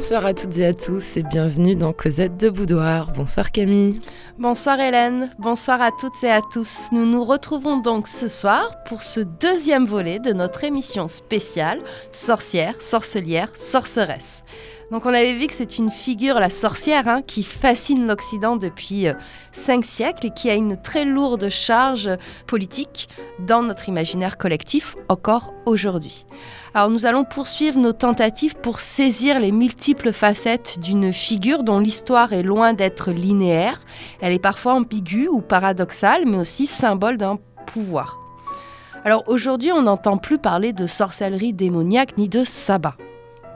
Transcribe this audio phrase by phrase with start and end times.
[0.00, 3.12] Bonsoir à toutes et à tous et bienvenue dans Cosette de Boudoir.
[3.12, 4.00] Bonsoir Camille.
[4.38, 6.88] Bonsoir Hélène, bonsoir à toutes et à tous.
[6.90, 11.80] Nous nous retrouvons donc ce soir pour ce deuxième volet de notre émission spéciale
[12.12, 14.42] Sorcière, sorcelière, sorceresse.
[14.90, 19.06] Donc on avait vu que c'est une figure, la sorcière, hein, qui fascine l'Occident depuis
[19.06, 19.14] euh,
[19.52, 22.10] cinq siècles et qui a une très lourde charge
[22.48, 26.26] politique dans notre imaginaire collectif encore aujourd'hui.
[26.74, 32.32] Alors nous allons poursuivre nos tentatives pour saisir les multiples facettes d'une figure dont l'histoire
[32.32, 33.80] est loin d'être linéaire.
[34.20, 38.18] Elle est parfois ambiguë ou paradoxale, mais aussi symbole d'un pouvoir.
[39.04, 42.96] Alors aujourd'hui, on n'entend plus parler de sorcellerie démoniaque ni de sabbat.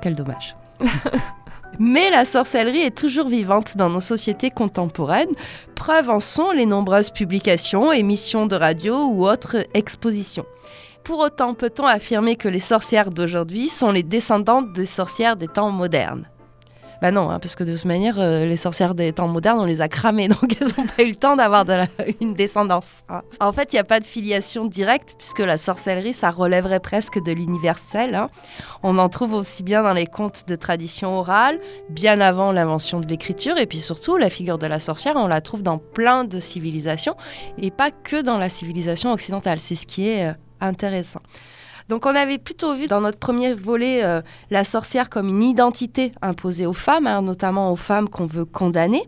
[0.01, 0.55] Quel dommage.
[1.79, 5.35] Mais la sorcellerie est toujours vivante dans nos sociétés contemporaines.
[5.75, 10.47] Preuve en sont les nombreuses publications, émissions de radio ou autres expositions.
[11.03, 15.71] Pour autant, peut-on affirmer que les sorcières d'aujourd'hui sont les descendantes des sorcières des temps
[15.71, 16.29] modernes?
[17.05, 19.67] Bah non, hein, parce que de toute manière, euh, les sorcières des temps modernes, on
[19.67, 21.67] les a cramées, donc elles n'ont pas eu le temps d'avoir
[22.23, 23.03] une descendance.
[23.11, 23.21] Hein.
[23.41, 27.23] En fait, il n'y a pas de filiation directe, puisque la sorcellerie, ça relèverait presque
[27.23, 28.15] de l'universel.
[28.15, 28.31] Hein.
[28.83, 31.61] On en trouve aussi bien dans les contes de tradition orale,
[31.91, 35.43] bien avant l'invention de l'écriture, et puis surtout, la figure de la sorcière, on la
[35.43, 37.17] trouve dans plein de civilisations,
[37.59, 39.61] et pas que dans la civilisation occidentale.
[39.61, 40.33] C'est ce qui est euh,
[40.63, 41.21] intéressant.
[41.89, 46.13] Donc on avait plutôt vu dans notre premier volet euh, la sorcière comme une identité
[46.23, 49.03] imposée aux femmes, hein, notamment aux femmes qu'on veut condamner.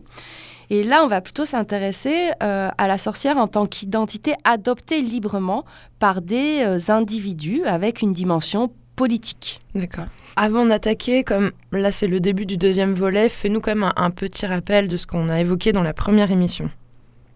[0.69, 5.63] Et là, on va plutôt s'intéresser euh, à la sorcière en tant qu'identité adoptée librement
[5.97, 9.59] par des euh, individus avec une dimension politique.
[9.73, 10.05] D'accord.
[10.35, 14.45] Avant d'attaquer, comme là c'est le début du deuxième volet, fais-nous quand même un petit
[14.45, 16.69] rappel de ce qu'on a évoqué dans la première émission.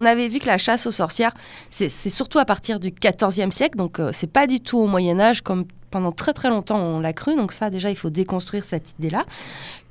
[0.02, 1.32] On avait vu que la chasse aux sorcières,
[1.70, 5.20] c'est surtout à partir du XIVe siècle, donc euh, c'est pas du tout au Moyen
[5.20, 8.64] Âge comme pendant très très longtemps on l'a cru, donc ça déjà il faut déconstruire
[8.64, 9.24] cette idée-là,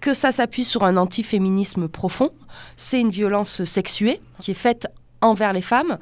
[0.02, 2.32] que ça s'appuie sur un antiféminisme profond,
[2.76, 4.88] c'est une violence sexuée qui est faite
[5.22, 5.98] envers les femmes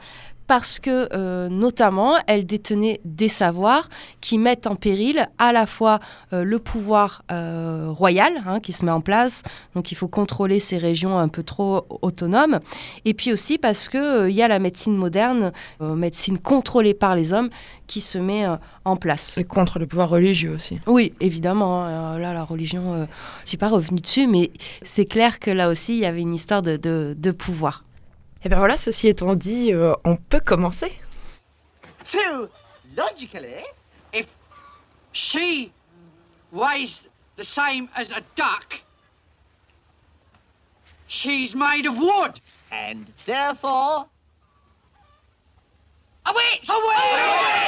[0.49, 3.87] parce que euh, notamment elle détenait des savoirs
[4.19, 5.99] qui mettent en péril à la fois
[6.33, 9.43] euh, le pouvoir euh, royal hein, qui se met en place,
[9.75, 12.61] donc il faut contrôler ces régions un peu trop autonomes,
[13.05, 17.31] et puis aussi parce que il y a la médecine moderne, médecine contrôlée par les
[17.31, 17.49] hommes,
[17.85, 18.45] qui se met
[18.85, 19.37] en place.
[19.37, 20.79] Et contre le pouvoir religieux aussi.
[20.87, 21.85] Oui, évidemment.
[21.85, 22.17] Hein.
[22.17, 23.07] là, la religion, je ne
[23.45, 26.61] suis pas revenue dessus, mais c'est clair que là aussi, il y avait une histoire
[26.61, 27.83] de, de, de pouvoir.
[28.41, 30.97] Et eh bien voilà, ceci étant dit, euh, on peut commencer.
[32.05, 32.47] So,
[32.95, 33.65] logically,
[34.13, 34.27] if
[35.11, 35.73] she
[36.53, 37.01] weighs
[37.35, 38.81] the same as a duck,
[41.09, 42.39] she's made of wood.
[42.71, 44.05] And therefore...
[46.25, 46.69] A witch!
[46.69, 47.59] A witch!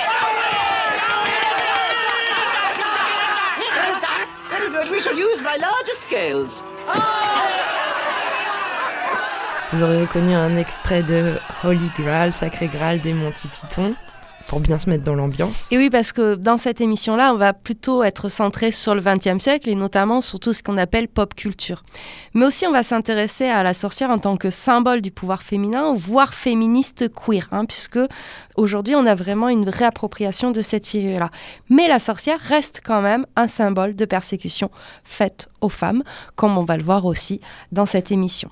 [4.49, 6.63] Very good, we shall use my larger scales.
[6.87, 7.80] Oh!
[9.73, 13.95] Vous aurez reconnu un extrait de Holy Grail, Sacré Graal des Monty Python
[14.47, 15.71] pour bien se mettre dans l'ambiance.
[15.71, 19.41] Et oui, parce que dans cette émission-là, on va plutôt être centré sur le XXe
[19.41, 21.83] siècle et notamment sur tout ce qu'on appelle pop culture.
[22.33, 25.93] Mais aussi, on va s'intéresser à la sorcière en tant que symbole du pouvoir féminin,
[25.95, 27.99] voire féministe queer, hein, puisque
[28.56, 31.29] aujourd'hui, on a vraiment une réappropriation de cette figure-là.
[31.69, 34.69] Mais la sorcière reste quand même un symbole de persécution
[35.03, 36.03] faite aux femmes,
[36.35, 37.41] comme on va le voir aussi
[37.72, 38.50] dans cette émission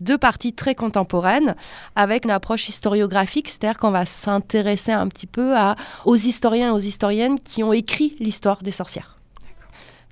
[0.00, 1.56] deux parties très contemporaines
[1.96, 5.56] avec une approche historiographique, c'est-à-dire qu'on va s'intéresser un petit peu
[6.04, 9.17] aux historiens et aux historiennes qui ont écrit l'histoire des sorcières.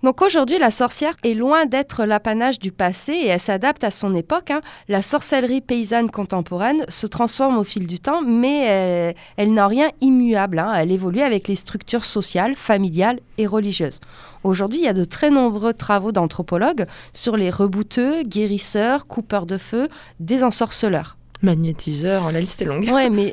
[0.06, 4.14] Donc aujourd'hui, la sorcière est loin d'être l'apanage du passé et elle s'adapte à son
[4.14, 4.52] époque.
[4.52, 4.60] Hein.
[4.86, 10.60] La sorcellerie paysanne contemporaine se transforme au fil du temps, mais elle, n'a rien immuable.
[10.60, 10.72] Hein.
[10.76, 13.98] Elle évolue avec les structures sociales, familiales et religieuses.
[14.44, 19.58] Aujourd'hui, il y a de très nombreux travaux d'anthropologues sur les rebouteux, guérisseurs, coupeurs de
[19.58, 19.88] feu,
[20.20, 21.16] des ensorceleurs
[21.46, 22.88] magnétiseur, la liste est longue.
[22.90, 23.32] Ouais, mais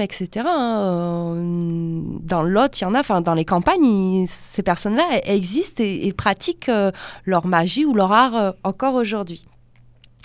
[0.00, 0.46] etc.
[0.48, 5.82] Hein, euh, dans l'autre, il y en a, enfin, dans les campagnes, ces personnes-là existent
[5.84, 6.90] et, pratiquent euh,
[7.24, 9.46] leur magie ou leur art euh, encore aujourd'hui.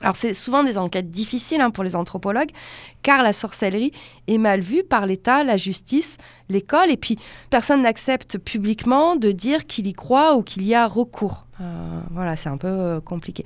[0.02, 2.52] Alors c'est souvent des enquêtes difficiles hein, pour les anthropologues,
[3.02, 3.92] car la sorcellerie
[4.28, 6.18] est mal vue par l'État, la justice,
[6.50, 7.18] l'école, et puis
[7.50, 11.48] personne n'accepte publiquement de dire qu'il y croit ou qu'il y a recours.
[12.12, 13.44] voilà, c'est un peu compliqué.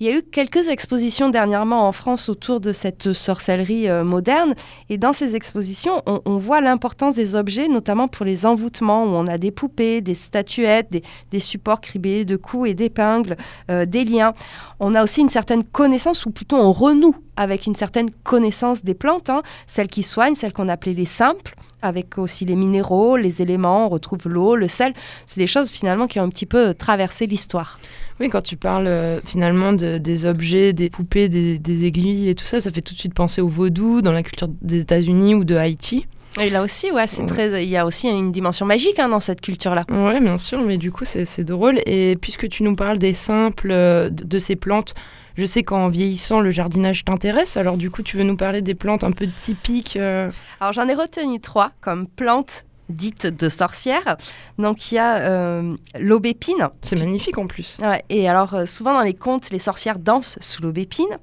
[0.00, 4.54] Il y a eu quelques expositions dernièrement en France autour de cette sorcellerie euh, moderne.
[4.90, 9.26] Et dans ces expositions, on, voit l'importance des objets, notamment pour les envoûtements, où on
[9.26, 10.94] a des poupées, des statuettes,
[11.32, 13.36] des, supports criblés de coups et d'épingles,
[13.72, 14.34] euh, des liens.
[14.78, 18.94] On a aussi une certaine connaissance, ou plutôt on renoue avec une certaine connaissance des
[18.94, 23.40] plantes, hein, celles qui soignent, celles qu'on appelait les simples avec aussi les minéraux, les
[23.40, 24.94] éléments, on retrouve l'eau, le sel.
[25.26, 27.78] C'est des choses finalement qui ont un petit peu traversé l'histoire.
[28.20, 32.34] Oui, quand tu parles euh, finalement de- des objets, des poupées, des, des aiguilles et
[32.34, 35.34] tout ça, ça fait tout de suite penser au vaudou dans la culture des États-Unis
[35.34, 36.06] ou de Haïti.
[36.40, 37.26] Et là aussi, ouais, c'est Ouais.
[37.28, 37.64] très.
[37.64, 39.84] Il y a aussi une dimension magique hein, dans cette culture-là.
[39.90, 41.80] Oui, bien sûr, mais du coup, c'est drôle.
[41.86, 44.94] Et puisque tu nous parles des simples, euh, de, de ces plantes,
[45.36, 47.56] je sais qu'en vieillissant, le jardinage t'intéresse.
[47.56, 50.30] Alors, du coup, tu veux nous parler des plantes un peu typiques euh,
[50.60, 54.16] Alors j'en ai retenu trois comme plantes dites de sorcières.
[54.58, 56.68] Donc il y a euh, l'aubépine.
[56.82, 57.76] C'est magnifique en plus.
[57.80, 61.18] Ouais, et alors euh, souvent dans les contes, les sorcières dansent sous l'aubépine.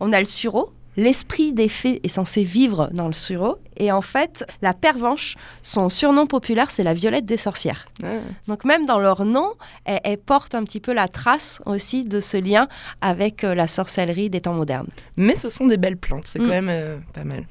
[0.00, 0.72] On a le sureau.
[0.96, 3.58] L'esprit des fées est censé vivre dans le sureau.
[3.76, 7.86] Et en fait, la pervenche, son surnom populaire, c'est la violette des sorcières.
[8.02, 8.18] Ouais.
[8.48, 9.52] Donc même dans leur nom,
[9.84, 12.66] elle, elle porte un petit peu la trace aussi de ce lien
[13.00, 14.88] avec euh, la sorcellerie des temps modernes.
[15.16, 16.42] Mais ce sont des belles plantes, c'est Mm.
[16.42, 17.46] quand même pas mal.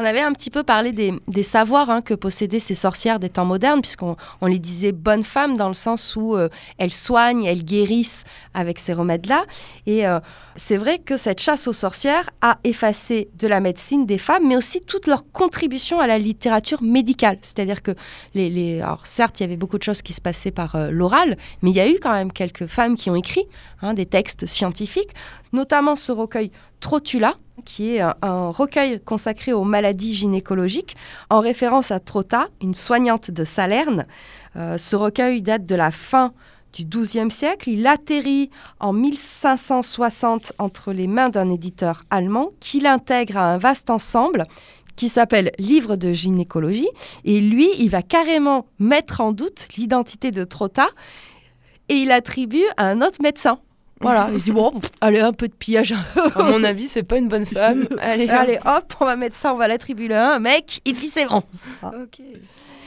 [0.00, 3.44] On avait un petit peu parlé des, savoirs hein, que possédaient ces sorcières des temps
[3.44, 6.48] modernes, puisqu'on on les disait bonnes femmes dans le sens où euh,
[6.78, 8.22] elles soignent, elles guérissent
[8.54, 9.44] avec ces remèdes-là.
[9.86, 10.20] Et euh,
[10.54, 14.56] c'est vrai que cette chasse aux sorcières a effacé de la médecine des femmes, mais
[14.56, 17.38] aussi toute leur contribution à la littérature médicale.
[17.42, 17.90] C'est-à-dire que,
[18.34, 20.90] les, les- alors certes, il y avait beaucoup de choses qui se passaient par euh,
[20.92, 23.46] l'oral, mais il y a eu quand même quelques femmes qui ont écrit
[23.82, 25.10] hein, des textes scientifiques,
[25.52, 26.50] notamment ce recueil
[26.80, 27.34] Trotula,
[27.64, 30.96] qui est un, recueil consacré aux maladies gynécologiques,
[31.30, 34.06] en référence à Trotta, une soignante de Salerne.
[34.56, 36.32] Euh, ce recueil date de la fin
[36.72, 37.70] du XIIe siècle.
[37.70, 38.50] Il atterrit
[38.80, 44.46] en 1560 entre les mains d'un éditeur allemand qui l'intègre à un vaste ensemble
[44.96, 46.88] qui s'appelle Livre de gynécologie.
[47.24, 50.88] Et lui, il va carrément mettre en doute l'identité de Trotta
[51.88, 53.60] et il attribue à un autre médecin.
[54.00, 55.94] Voilà, il se dit, bon, allez, un peu de pillage.
[56.34, 57.86] À mon avis, c'est pas une bonne femme.
[58.00, 61.06] Allez, Allez, hop, on va mettre ça, on va l'attribuer à un mec, et puis
[61.08, 61.42] c'est bon.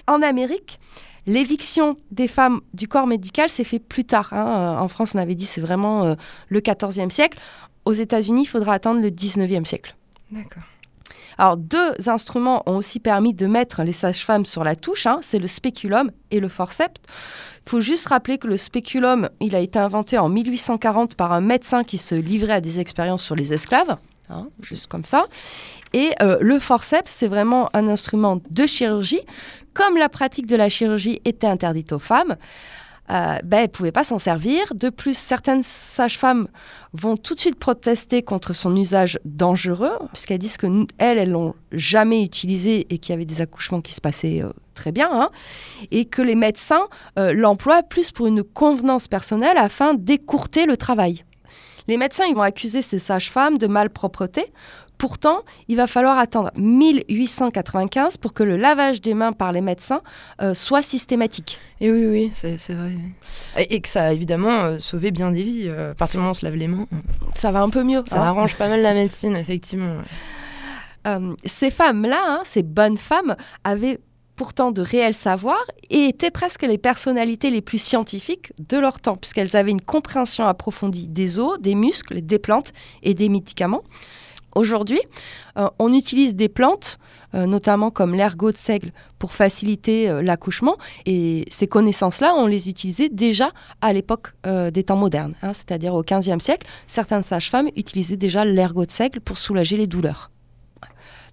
[0.08, 0.80] En Amérique,
[1.28, 4.34] l'éviction des femmes du corps médical s'est fait plus tard.
[4.34, 4.78] hein.
[4.80, 6.16] En France, on avait dit c'est vraiment euh,
[6.50, 7.38] le 14e siècle.
[7.86, 9.96] Aux États-Unis, il faudra attendre le 19e siècle.
[10.32, 10.64] D'accord.
[11.38, 15.06] Alors, deux instruments ont aussi permis de mettre les sages-femmes sur la touche.
[15.08, 15.20] hein.
[15.22, 17.02] C'est le spéculum et le forceps.
[17.66, 21.42] Il faut juste rappeler que le spéculum, il a été inventé en 1840 par un
[21.42, 23.98] médecin qui se livrait à des expériences sur les esclaves,
[24.30, 25.26] hein, juste comme ça.
[25.94, 29.22] Et euh, le forceps, c'est vraiment un instrument de chirurgie.
[29.74, 32.36] Comme la pratique de la chirurgie était interdite aux femmes,
[33.12, 34.74] euh, ben, elles ne pouvaient pas s'en servir.
[34.74, 36.48] De plus, certaines sages-femmes
[36.94, 41.32] vont tout de suite protester contre son usage dangereux, puisqu'elles disent que nous- elles, elles
[41.32, 45.10] l'ont jamais utilisé et qu'il y avait des accouchements qui se passaient euh, très bien,
[45.12, 45.30] hein,
[45.92, 46.88] et que les médecins
[47.20, 51.24] euh, l'emploient plus pour une convenance personnelle afin d'écourter le travail.
[51.88, 54.46] Les médecins ils vont accuser ces sages-femmes de malpropreté.
[54.98, 60.02] Pourtant, il va falloir attendre 1895 pour que le lavage des mains par les médecins
[60.42, 61.60] euh, soit systématique.
[61.80, 62.94] Et oui, oui, c'est vrai.
[63.58, 65.70] Et, et que ça a évidemment euh, sauvé bien des vies.
[65.72, 66.88] euh, à partir du moment où on se lave les mains,
[67.36, 68.04] Ça va un peu mieux.
[68.08, 68.28] ça hein.
[68.28, 69.96] arrange pas mal la médecine, effectivement.
[69.98, 70.04] ouais.
[71.08, 74.00] Euh, ces femmes-là, hein, ces bonnes femmes, avaient
[74.36, 79.18] pourtant de réels savoirs et étaient presque les personnalités les plus scientifiques de leur temps,
[79.18, 82.74] puisqu'elles avaient une compréhension approfondie des os, des muscles, des plantes
[83.04, 83.84] et des médicaments.
[84.56, 85.00] Aujourd'hui,
[85.58, 87.00] euh, on utilise des plantes,
[87.36, 90.76] euh, notamment comme l'ergot de seigle, pour faciliter euh, l'accouchement.
[91.06, 93.52] Et ces connaissances-là, on les utilisait déjà
[93.82, 96.68] à l'époque des temps modernes, hein, c'est-à-dire au XVe siècle.
[96.88, 100.32] Certaines sages-femmes utilisaient déjà l'ergot de seigle pour soulager les douleurs.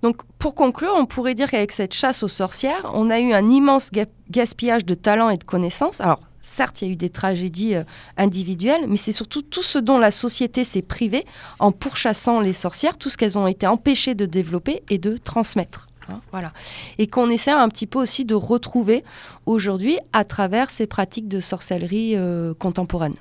[0.02, 3.48] Donc, pour conclure, on pourrait dire qu'avec cette chasse aux sorcières, on a eu un
[3.48, 6.00] immense ga- gaspillage de talents et de connaissances.
[6.00, 7.82] Alors, certes, il y a eu des tragédies euh,
[8.16, 11.24] individuelles, mais c'est surtout tout ce dont la société s'est privée
[11.58, 15.88] en pourchassant les sorcières, tout ce qu'elles ont été empêchées de développer et de transmettre.
[16.08, 16.52] hein, voilà.
[16.98, 19.02] Et qu'on essaie un petit peu aussi de retrouver
[19.46, 23.14] aujourd'hui à travers ces pratiques de sorcellerie euh, contemporaine.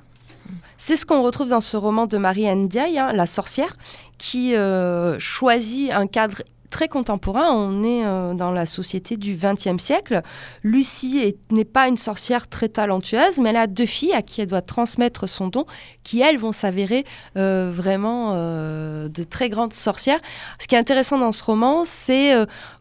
[0.77, 3.75] C'est ce qu'on retrouve dans ce roman de Marie-Anne Ndiaye, hein, La sorcière,
[4.19, 7.51] qui euh, choisit un cadre très contemporain.
[7.53, 10.21] On est euh, dans la société du XXe siècle.
[10.63, 14.41] Lucie est- n'est pas une sorcière très talentueuse, mais elle a deux filles à qui
[14.41, 15.65] elle doit transmettre son don,
[16.03, 17.05] qui elles vont s'avérer
[17.37, 20.19] euh, vraiment euh, de très grandes sorcières.
[20.59, 22.33] Ce qui est intéressant dans ce roman, c'est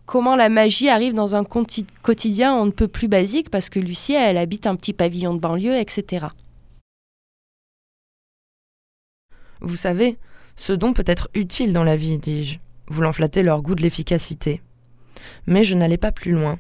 [0.05, 4.14] comment la magie arrive dans un quotidien on ne peut plus basique, parce que Lucie,
[4.14, 6.26] elle habite un petit pavillon de banlieue, etc.
[9.61, 10.19] Vous savez,
[10.57, 14.62] ce don peut être utile dans la vie, dis-je, voulant flatter leur goût de l'efficacité.
[15.47, 16.59] Mais je n'allais pas plus loin.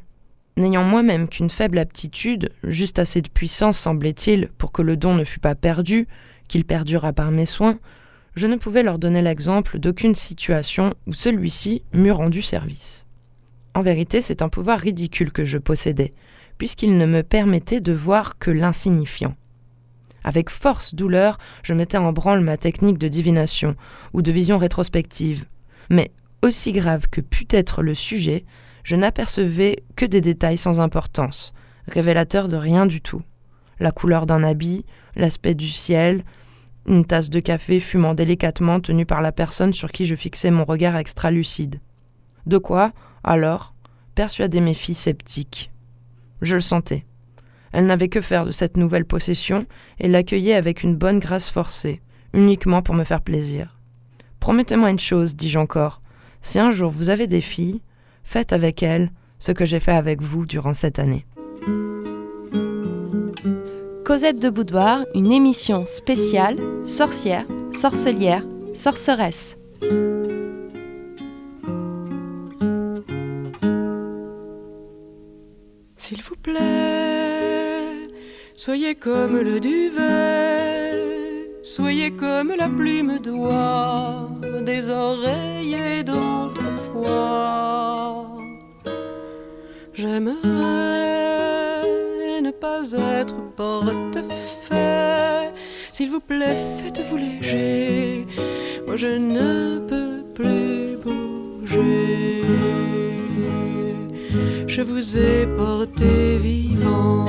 [0.56, 5.24] N'ayant moi-même qu'une faible aptitude, juste assez de puissance semblait-il pour que le don ne
[5.24, 6.08] fût pas perdu,
[6.48, 7.78] qu'il perdurât par mes soins,
[8.34, 13.04] je ne pouvais leur donner l'exemple d'aucune situation où celui-ci m'eût rendu service.
[13.74, 16.14] En vérité, c'est un pouvoir ridicule que je possédais,
[16.56, 19.34] puisqu'il ne me permettait de voir que l'insignifiant.
[20.24, 23.76] Avec force douleur, je mettais en branle ma technique de divination
[24.12, 25.44] ou de vision rétrospective.
[25.88, 26.10] Mais
[26.42, 28.44] aussi grave que pût être le sujet,
[28.84, 31.52] je n'apercevais que des détails sans importance,
[31.88, 33.22] révélateurs de rien du tout.
[33.80, 34.84] La couleur d'un habit,
[35.16, 36.24] l'aspect du ciel,
[36.86, 40.64] une tasse de café fumant délicatement tenue par la personne sur qui je fixais mon
[40.64, 41.80] regard extra-lucide.
[42.46, 42.92] De quoi,
[43.24, 43.74] alors,
[44.14, 45.72] persuader mes filles sceptiques?
[46.42, 47.04] Je le sentais.
[47.72, 49.66] Elles n'avaient que faire de cette nouvelle possession
[49.98, 52.00] et l'accueillaient avec une bonne grâce forcée,
[52.32, 53.78] uniquement pour me faire plaisir.
[54.38, 56.02] Promettez-moi une chose, dis-je encore.
[56.46, 57.80] Si un jour vous avez des filles,
[58.22, 59.10] faites avec elles
[59.40, 61.26] ce que j'ai fait avec vous durant cette année.
[64.04, 69.58] Cosette de Boudoir, une émission spéciale sorcière, sorcelière, sorceresse.
[75.96, 78.08] S'il vous plaît,
[78.54, 80.04] soyez comme le duvet,
[81.64, 84.30] soyez comme la plume d'oie
[84.64, 86.04] des oreillers
[89.94, 90.76] J'aimerais
[92.42, 92.82] ne pas
[93.20, 95.52] être porte-fait.
[95.92, 98.26] S'il vous plaît, faites-vous léger.
[98.86, 102.44] Moi, je ne peux plus bouger.
[104.66, 107.24] Je vous ai porté vivant,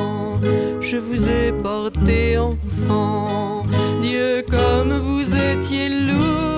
[0.82, 3.64] je vous ai porté enfant.
[4.02, 6.57] Dieu, comme vous étiez lourd,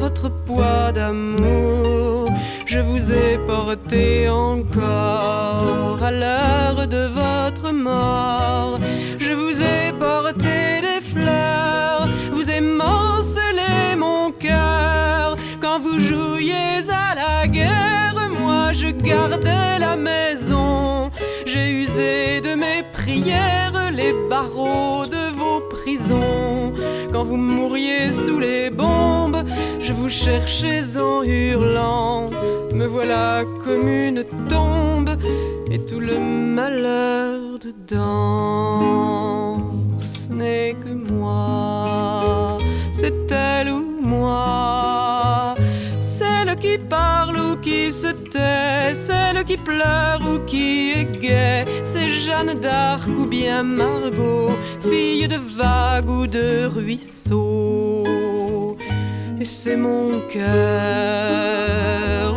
[0.00, 2.32] votre poids d'amour.
[2.64, 8.78] Je vous ai porté encore à l'heure de votre mort.
[9.18, 17.46] Je vous ai porté des fleurs, vous émancelez mon cœur quand vous jouiez à la
[17.46, 18.20] guerre.
[18.40, 21.10] Moi, je gardais la maison.
[21.44, 25.06] J'ai usé de mes prières les barreaux
[27.12, 29.42] Quand vous mouriez sous les bombes,
[29.80, 32.30] je vous cherchais en hurlant.
[32.72, 35.10] Me voilà comme une tombe
[35.70, 38.78] et tout le malheur dedans.
[39.98, 42.58] Ce n'est que moi,
[42.92, 45.56] c'est elle ou moi.
[46.00, 52.10] Celle qui parle ou qui se tait, celle qui pleure ou qui est gaie, c'est
[52.10, 58.04] Jeanne d'Arc ou bien Margot, fille de vague ou de ruisseau.
[59.40, 60.44] Et c'est mon cœur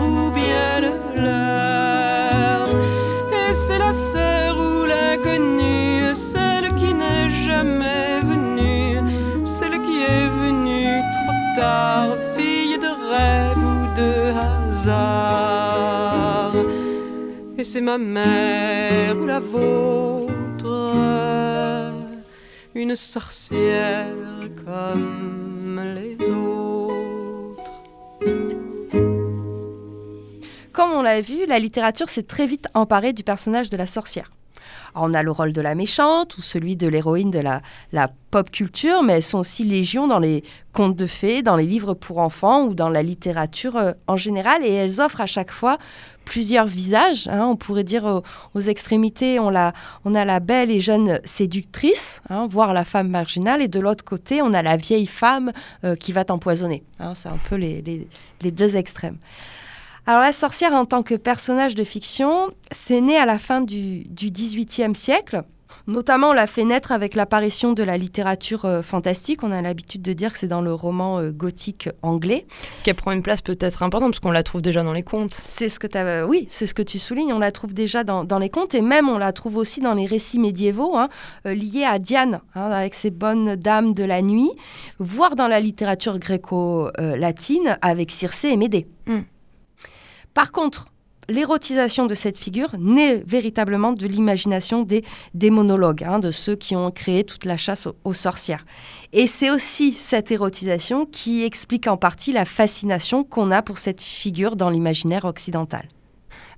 [0.01, 2.67] ou bien le leur.
[3.31, 9.01] Et c'est la sœur ou l'inconnue, celle qui n'est jamais venue,
[9.43, 14.13] celle qui est venue trop tard, fille de rêve ou de
[14.45, 15.43] hasard.
[17.57, 20.32] Et c'est ma mère ou la vôtre,
[22.95, 27.71] une comme les autres.
[30.71, 34.31] Comme on l'a vu, la littérature s'est très vite emparée du personnage de la sorcière.
[34.95, 37.61] On a le rôle de la méchante ou celui de l'héroïne de la,
[37.91, 41.65] la pop culture, mais elles sont aussi légion dans les contes de fées, dans les
[41.65, 45.51] livres pour enfants ou dans la littérature euh, en général, et elles offrent à chaque
[45.51, 45.77] fois
[46.25, 47.27] plusieurs visages.
[47.27, 47.45] hein.
[47.45, 48.21] on pourrait dire
[48.53, 49.51] aux, extrémités, on,
[50.05, 54.03] on a la belle et jeune séductrice, hein, voire la femme marginale, et de l'autre
[54.05, 55.51] côté, on a la vieille femme
[55.83, 56.83] euh, qui va t'empoisonner.
[56.99, 57.13] hein.
[57.13, 58.07] C'est un peu les, les-
[58.41, 59.17] les deux extrêmes.
[60.05, 64.03] Alors la sorcière en tant que personnage de fiction, c'est né à la fin du,
[64.05, 65.43] du XVIIIe siècle.
[65.88, 69.43] Notamment, on l'a fait naître avec l'apparition de la littérature euh, fantastique.
[69.43, 72.45] On a l'habitude de dire que c'est dans le roman euh, gothique anglais.
[72.83, 75.41] Qu'elle prend une place peut-être importante parce qu'on la trouve déjà dans les contes.
[75.43, 75.98] C'est ce que tu
[76.29, 77.33] oui, c'est ce que tu soulignes.
[77.33, 79.93] On la trouve déjà dans, dans les contes et même on la trouve aussi dans
[79.93, 81.10] les récits médiévaux hein,
[81.45, 84.51] euh, liés à Diane, hein, avec ses bonnes dames de la nuit,
[85.00, 88.88] voire dans la littérature gréco-latine avec Circé et Médée.
[89.05, 89.19] Mm.
[90.33, 90.85] Par contre,
[91.29, 96.91] l'érotisation de cette figure naît véritablement de l'imagination des démonologues, hein, de ceux qui ont
[96.91, 98.65] créé toute la chasse aux, aux sorcières.
[99.13, 104.01] Et c'est aussi cette érotisation qui explique en partie la fascination qu'on a pour cette
[104.01, 105.87] figure dans l'imaginaire occidental.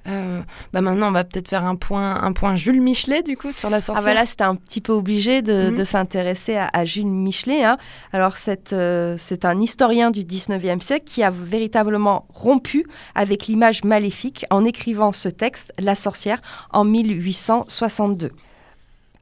[0.08, 3.52] Euh, bah maintenant, on va peut-être faire un point, un point Jules Michelet, du coup,
[3.52, 4.06] sur la Ah sorcière.
[4.06, 5.76] bah là, c'était un petit peu obligé de, Mhm.
[5.78, 7.64] de s'intéresser à, à Jules Michelet.
[7.64, 7.78] hein.
[8.14, 8.36] Alors,
[8.74, 12.86] euh, c'est un historien du 19e siècle qui a véritablement rompu
[13.16, 16.40] avec l'image maléfique en écrivant ce texte, La sorcière,
[16.72, 18.32] en 1862.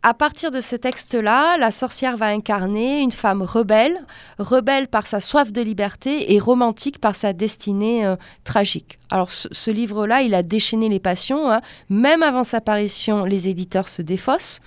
[0.05, 4.05] À partir de ce texte-là, la sorcière va incarner une femme rebelle,
[4.38, 9.00] rebelle par sa soif de liberté et romantique par sa destinée euh, tragique.
[9.10, 11.50] Alors ce, livre-là, il a déchaîné les passions.
[11.50, 11.62] Hein.
[11.89, 14.60] Même avant sa parution, les éditeurs se défaussent.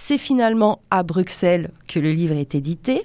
[0.00, 3.04] C'est finalement à Bruxelles que le livre est édité.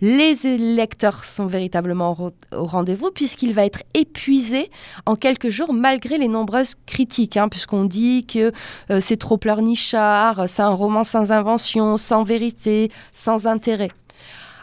[0.00, 2.16] Les lecteurs sont véritablement
[2.56, 4.70] au rendez-vous puisqu'il va être épuisé
[5.04, 8.52] en quelques jours malgré les nombreuses critiques, hein, puisqu'on dit que
[8.90, 13.90] euh, c'est trop pleurnichard, c'est un roman sans invention, sans vérité, sans intérêt.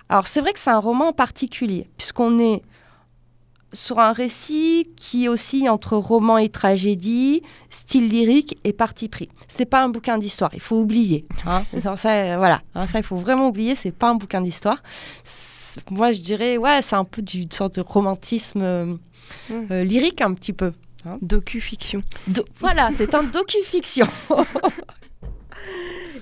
[0.10, 2.63] Alors c'est vrai que c'est un roman particulier puisqu'on est
[3.77, 9.29] sur un récit qui oscille entre roman et tragédie, style lyrique et parti pris.
[9.48, 11.25] C'est pas un bouquin d'histoire, il faut oublier.
[11.46, 11.63] Hein.
[11.96, 13.75] ça, voilà, hein, ça il faut vraiment oublier.
[13.75, 14.81] C'est pas un bouquin d'histoire.
[15.91, 18.86] Moi, je dirais, ouais, c'est un peu du une sorte de romantisme euh,
[19.50, 19.53] mmh.
[19.72, 20.74] euh, lyrique un petit peu.
[21.05, 21.19] Hein.
[21.22, 22.01] Docu-fiction.
[22.60, 24.07] voilà, c'est un docu-fiction.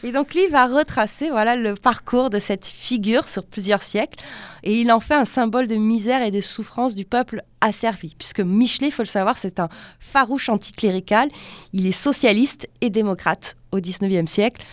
[0.03, 4.23] Et donc lui va retracer voilà le parcours de cette figure sur plusieurs siècles
[4.61, 8.39] et il en fait un symbole de misère et de souffrance du peuple asservi puisque
[8.39, 11.29] Michelet, il faut le savoir, c'est un farouche anticlérical,
[11.73, 14.63] il est socialiste et démocrate au 19e siècle.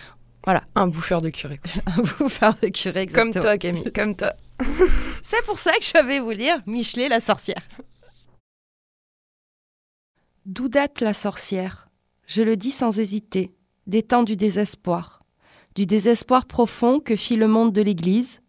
[0.45, 0.63] Voilà.
[0.75, 1.59] Un bouffeur de curé.
[1.85, 3.31] un bouffeur de curé, exactement.
[3.31, 4.33] Comme toi, Camille, comme toi.
[5.23, 7.61] c'est pour ça que je vais vous lire Michelet, la sorcière.
[10.45, 11.87] D'où date la sorcière?
[12.27, 13.53] Je le dis sans hésiter,
[13.87, 15.23] des temps du désespoir
[15.75, 18.41] du désespoir profond que fit le monde de l'Église.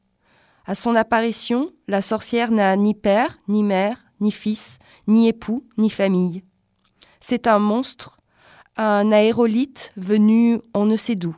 [0.66, 5.90] À son apparition, la sorcière n'a ni père, ni mère, ni fils, ni époux, ni
[5.90, 6.42] famille.
[7.20, 8.18] C'est un monstre,
[8.76, 11.36] un aérolite venu on ne sait d'où.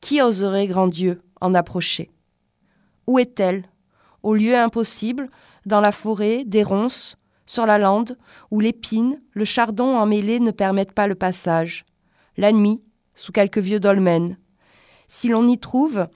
[0.00, 2.10] Qui oserait, grand Dieu, en approcher?
[3.06, 3.68] Où est-elle?
[4.22, 5.30] Au lieu impossible,
[5.66, 7.16] dans la forêt, des ronces,
[7.46, 8.16] sur la lande,
[8.50, 11.84] où l'épine, le chardon emmêlé ne permettent pas le passage.
[12.36, 12.80] La nuit,
[13.20, 14.34] sous quelques vieux dolmens,
[15.06, 16.08] si l'on y trouve,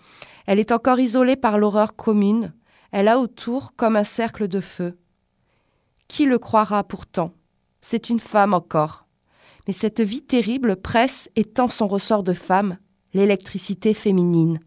[0.46, 2.54] elle est encore isolée par l'horreur commune,
[2.92, 4.96] elle a autour comme un cercle de feu.
[6.08, 7.34] Qui le croira pourtant?
[7.82, 9.06] C'est une femme encore.
[9.66, 12.78] Mais cette vie terrible presse et tend son ressort de femme,
[13.12, 14.60] l'électricité féminine.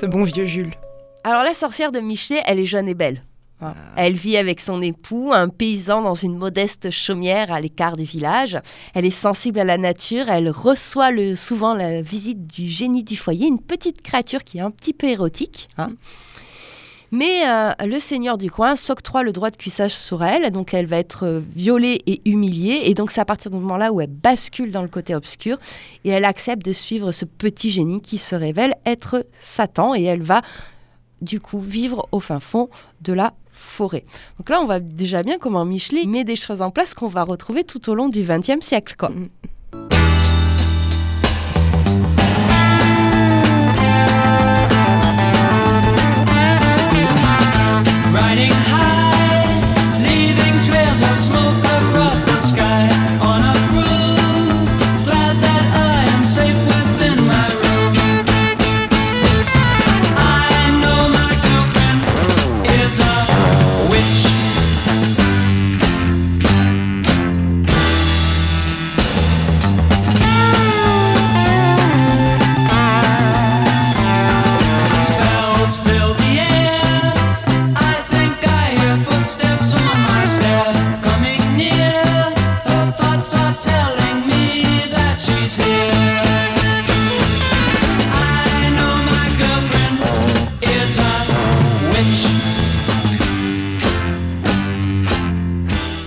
[0.00, 0.76] Ce bon vieux Jules.
[1.24, 3.24] Alors la sorcière de Michelet, elle est jeune et belle.
[3.60, 3.74] Ah.
[3.96, 8.58] Elle vit avec son époux, un paysan dans une modeste chaumière à l'écart du village.
[8.94, 13.16] Elle est sensible à la nature, elle reçoit le, souvent la visite du génie du
[13.16, 15.68] foyer, une petite créature qui est un petit peu érotique.
[15.78, 15.92] Hein.
[17.12, 20.86] Mais euh, le seigneur du coin s'octroie le droit de cuissage sur elle, donc elle
[20.86, 22.80] va être euh, violée et humiliée.
[22.86, 25.58] Et donc c'est à partir du moment-là où elle bascule dans le côté obscur
[26.04, 30.22] et elle accepte de suivre ce petit génie qui se révèle être Satan et elle
[30.22, 30.42] va
[31.22, 32.68] du coup vivre au fin fond
[33.00, 34.04] de la forêt.
[34.38, 37.22] Donc là, on voit déjà bien comment Michelet met des choses en place qu'on va
[37.22, 38.94] retrouver tout au long du XXe siècle.
[38.98, 39.10] Quoi.
[39.10, 39.28] Mm.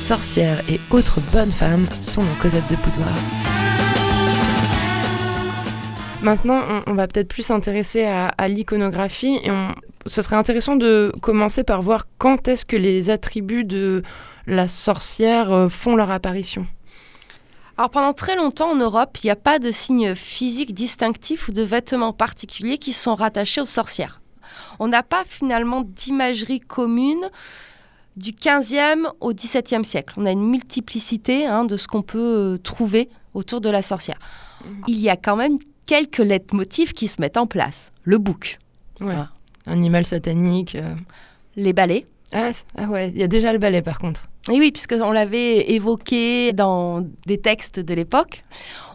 [0.07, 3.13] Sorcières et autres bonnes femmes sont dans Cosette de Boudoir.
[6.21, 9.51] Maintenant, on, va peut-être plus s'intéresser à, l'iconographie et
[10.05, 14.01] ce serait intéressant de commencer par voir quand est-ce que les attributs de
[14.45, 16.65] la sorcière euh, font leur apparition.
[17.77, 21.51] Alors pendant très longtemps en Europe, il n'y a pas de signes physiques distinctifs ou
[21.51, 24.21] de vêtements particuliers qui sont rattachés aux sorcières.
[24.79, 27.29] On n'a pas finalement d'imagerie commune
[28.17, 30.15] du 15e au 17e siècle.
[30.17, 34.17] On a une multiplicité hein, de ce qu'on peut euh, trouver autour de la sorcière.
[34.65, 34.83] Mhm.
[34.87, 37.91] Il y a quand même quelques leitmotifs qui se mettent en place.
[38.03, 38.57] Le bouc.
[38.99, 39.13] Ouais.
[39.15, 39.29] Ah.
[39.67, 40.75] Animal satanique.
[40.75, 40.95] Euh.
[41.55, 42.05] Les balais.
[42.33, 44.23] Ah, ah, ouais, il y a déjà le balai par contre.
[44.51, 48.43] Et oui, puisqu'on l'avait évoqué dans des textes de l'époque.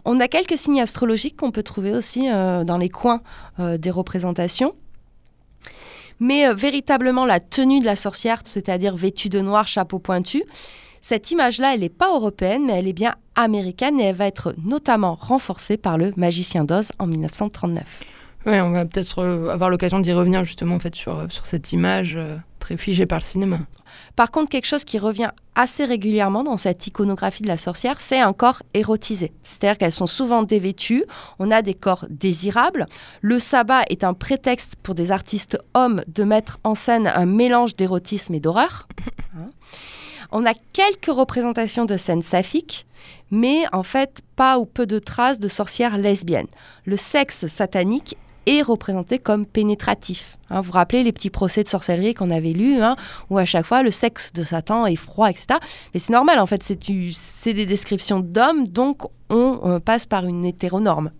[0.05, 3.21] On a quelques signes astrologiques qu'on peut trouver aussi euh, dans les coins
[3.59, 4.75] des représentations.
[6.23, 10.43] Mais euh, véritablement, la tenue de la sorcière, c'est-à-dire vêtue de noir, chapeau pointu,
[11.01, 14.55] Cette image-là, elle n'est pas européenne, mais elle est bien américaine et elle va être
[14.63, 18.12] notamment renforcée par le Magicien d'Oz en 1939.
[18.45, 21.45] Ouais, on va peut-être re- avoir l'occasion d'y revenir justement en fait sur, euh, sur
[21.45, 23.59] cette image euh, très figée par le cinéma.
[24.15, 28.19] Par contre, quelque chose qui revient assez régulièrement dans cette iconographie de la sorcière, c'est
[28.19, 29.31] un corps érotisé.
[29.43, 31.05] C'est-à-dire qu'elles sont souvent dévêtues,
[31.39, 32.87] on a des corps désirables.
[33.21, 37.75] Le sabbat est un prétexte pour des artistes hommes de mettre en scène un mélange
[37.75, 38.87] d'érotisme et d'horreur.
[39.37, 39.49] Hein.
[40.31, 42.87] On a quelques représentations de scènes saphiques,
[43.29, 46.47] mais en fait pas ou peu de traces de sorcières lesbiennes.
[46.85, 50.37] Le sexe satanique est représenté comme pénétratif.
[50.49, 52.95] Hein, vous vous rappelez les petits procès de sorcellerie qu'on avait lus, hein,
[53.29, 55.47] où à chaque fois le sexe de Satan est froid, etc.
[55.93, 60.45] Mais c'est normal, en fait, c'est des descriptions d'hommes, donc on euh, passe par une
[60.45, 61.11] hétéronorme.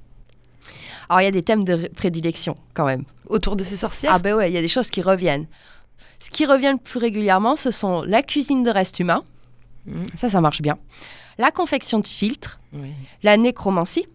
[1.10, 3.04] Alors il y a des thèmes de ré- prédilection quand même.
[3.28, 5.48] Autour de ces sorcières Ah ben ouais, il y a des choses qui reviennent.
[6.20, 9.24] Ce qui revient le plus régulièrement, ce sont la cuisine de restes humains.
[9.86, 10.04] Mhm.
[10.16, 10.78] Ça, ça marche bien.
[11.38, 12.92] La confection de filtres, Oui.
[13.24, 14.08] la nécromancie,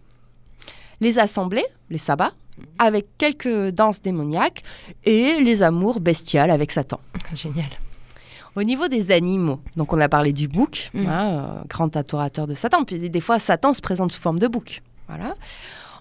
[1.01, 2.31] les assemblées, les sabbats,
[2.77, 4.63] avec quelques danses démoniaques,
[5.05, 6.99] et les amours bestiales avec Satan.
[7.33, 7.67] Génial.
[8.55, 11.05] Au niveau des animaux, donc on a parlé du bouc, Mm.
[11.07, 14.47] hein, euh, grand adorateur de Satan, puis des fois Satan se présente sous forme de
[14.47, 14.81] bouc.
[15.07, 15.35] Voilà.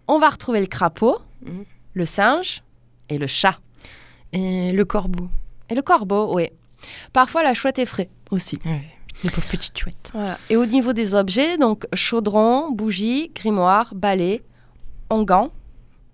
[0.09, 1.51] On va retrouver le crapaud, Mm.
[1.95, 2.63] le singe
[3.11, 3.59] et le chat.
[4.33, 5.29] Et le corbeau.
[5.71, 6.49] Et le corbeau, oui.
[7.13, 8.59] Parfois la chouette effraie aussi.
[8.65, 8.83] Ouais.
[9.25, 10.11] Les pauvres petites chouettes.
[10.15, 10.39] Voilà.
[10.49, 14.43] Et au niveau des objets, donc chaudron, bougie, grimoire, balai,
[15.11, 15.51] onguent,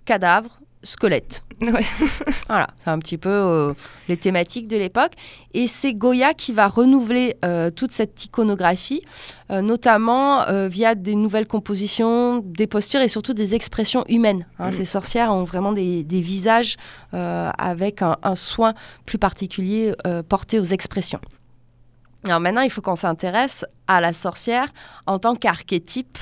[0.04, 1.42] cadavre, squelette.
[1.62, 1.84] Ouais.
[2.48, 3.72] Voilà, c'est un petit peu euh,
[4.08, 5.12] les thématiques de l'époque.
[5.54, 9.02] Et c'est Goya qui va renouveler euh, toute cette iconographie,
[9.50, 14.46] euh, notamment via des nouvelles compositions, des postures et surtout des expressions humaines.
[14.58, 14.68] hein.
[14.68, 14.72] Mm.
[14.72, 16.76] Ces sorcières ont vraiment des, des visages
[17.12, 18.74] avec un, un soin
[19.06, 19.92] plus particulier
[20.28, 21.20] porté aux expressions.
[22.26, 24.66] Alors maintenant, il faut qu'on s'intéresse à la sorcière
[25.06, 26.18] en tant qu'archétype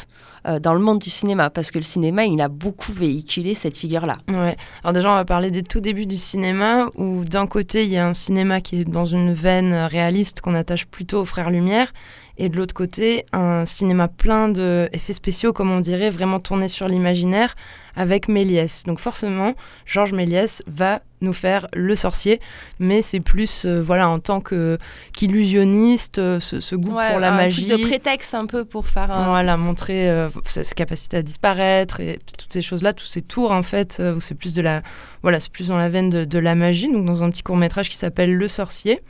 [0.49, 3.77] euh, dans le monde du cinéma, parce que le cinéma, il a beaucoup véhiculé cette
[3.77, 4.19] figure-là.
[4.29, 4.57] Ouais.
[4.83, 7.99] Alors déjà, on va parler des tout débuts du cinéma, où d'un côté, il y
[7.99, 11.93] a un cinéma qui est dans une veine réaliste qu'on attache plutôt aux frères Lumière,
[12.38, 16.88] et de l'autre côté, un cinéma plein d'effets spéciaux, comme on dirait, vraiment tourné sur
[16.88, 17.55] l'imaginaire,
[17.95, 18.85] avec Méliès.
[18.85, 19.53] Donc forcément,
[19.85, 22.40] Georges Méliès va nous faire le sorcier,
[22.79, 24.79] mais c'est plus, euh, voilà, en tant que
[25.14, 27.68] qu'illusionniste, euh, ce, ce goût Ouais, pour la un magie.
[27.68, 29.27] truc de prétexte un peu pour faire un...
[29.29, 33.62] Voilà, montrer euh, sa, capacité à disparaître et toutes ces choses-là, tous ces tours en
[33.62, 34.83] fait, euh, où c'est plus de la,
[35.21, 37.57] voilà, c'est plus dans la veine de, de la magie, donc dans un petit court
[37.59, 39.01] métrage qui s'appelle Le Sorcier.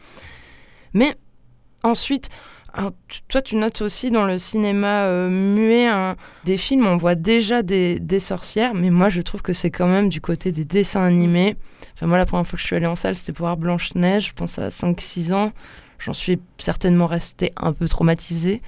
[0.93, 1.15] Mais
[1.85, 2.29] ensuite,
[2.75, 2.93] alors,
[3.29, 5.91] toi tu notes aussi dans le cinéma euh, muet
[6.45, 9.89] des films, on voit déjà des, des sorcières, mais moi je trouve que c'est quand
[9.89, 11.57] même du côté des dessins animés.
[11.95, 13.95] Enfin moi la première fois que je suis allée en salle, c'était pour voir Blanche
[13.95, 15.53] Neige, je pense à 5-6 ans.
[15.99, 18.63] J'en suis certainement restée un peu traumatisée.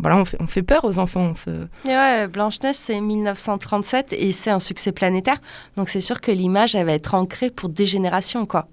[0.00, 1.32] Voilà, on fait, on fait peur aux enfants.
[1.32, 5.38] on se- ouais, Blanche-Neige, c'est 1937 et c'est un succès planétaire.
[5.76, 8.68] Donc c'est sûr que l'image, elle va être ancrée pour des générations, quoi.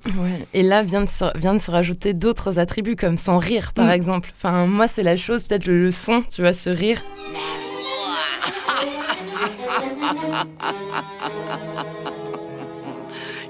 [0.53, 3.87] Et là vient de se, vient de se rajouter d'autres attributs comme son rire par
[3.87, 3.91] Mm.
[3.91, 4.31] exemple.
[4.37, 7.01] Enfin moi c'est la chose, peut-être le, le son, tu vois, ce rire.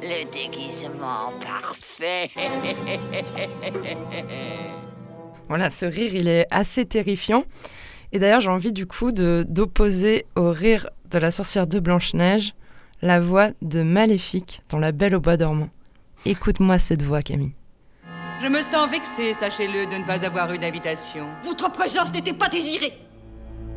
[0.01, 2.29] Le déguisement parfait.
[5.49, 7.43] Voilà, ce rire il est assez terrifiant.
[8.11, 12.53] Et d'ailleurs j'ai envie du coup de d'opposer au rire de la sorcière de Blanche-Neige
[13.01, 15.69] la voix de Maléfique dans La Belle au Bois dormant.
[16.25, 17.53] Écoute-moi cette voix Camille.
[18.41, 21.27] Je me sens vexée, sachez-le, de ne pas avoir eu d'invitation.
[21.43, 22.93] Votre présence n'était pas désirée.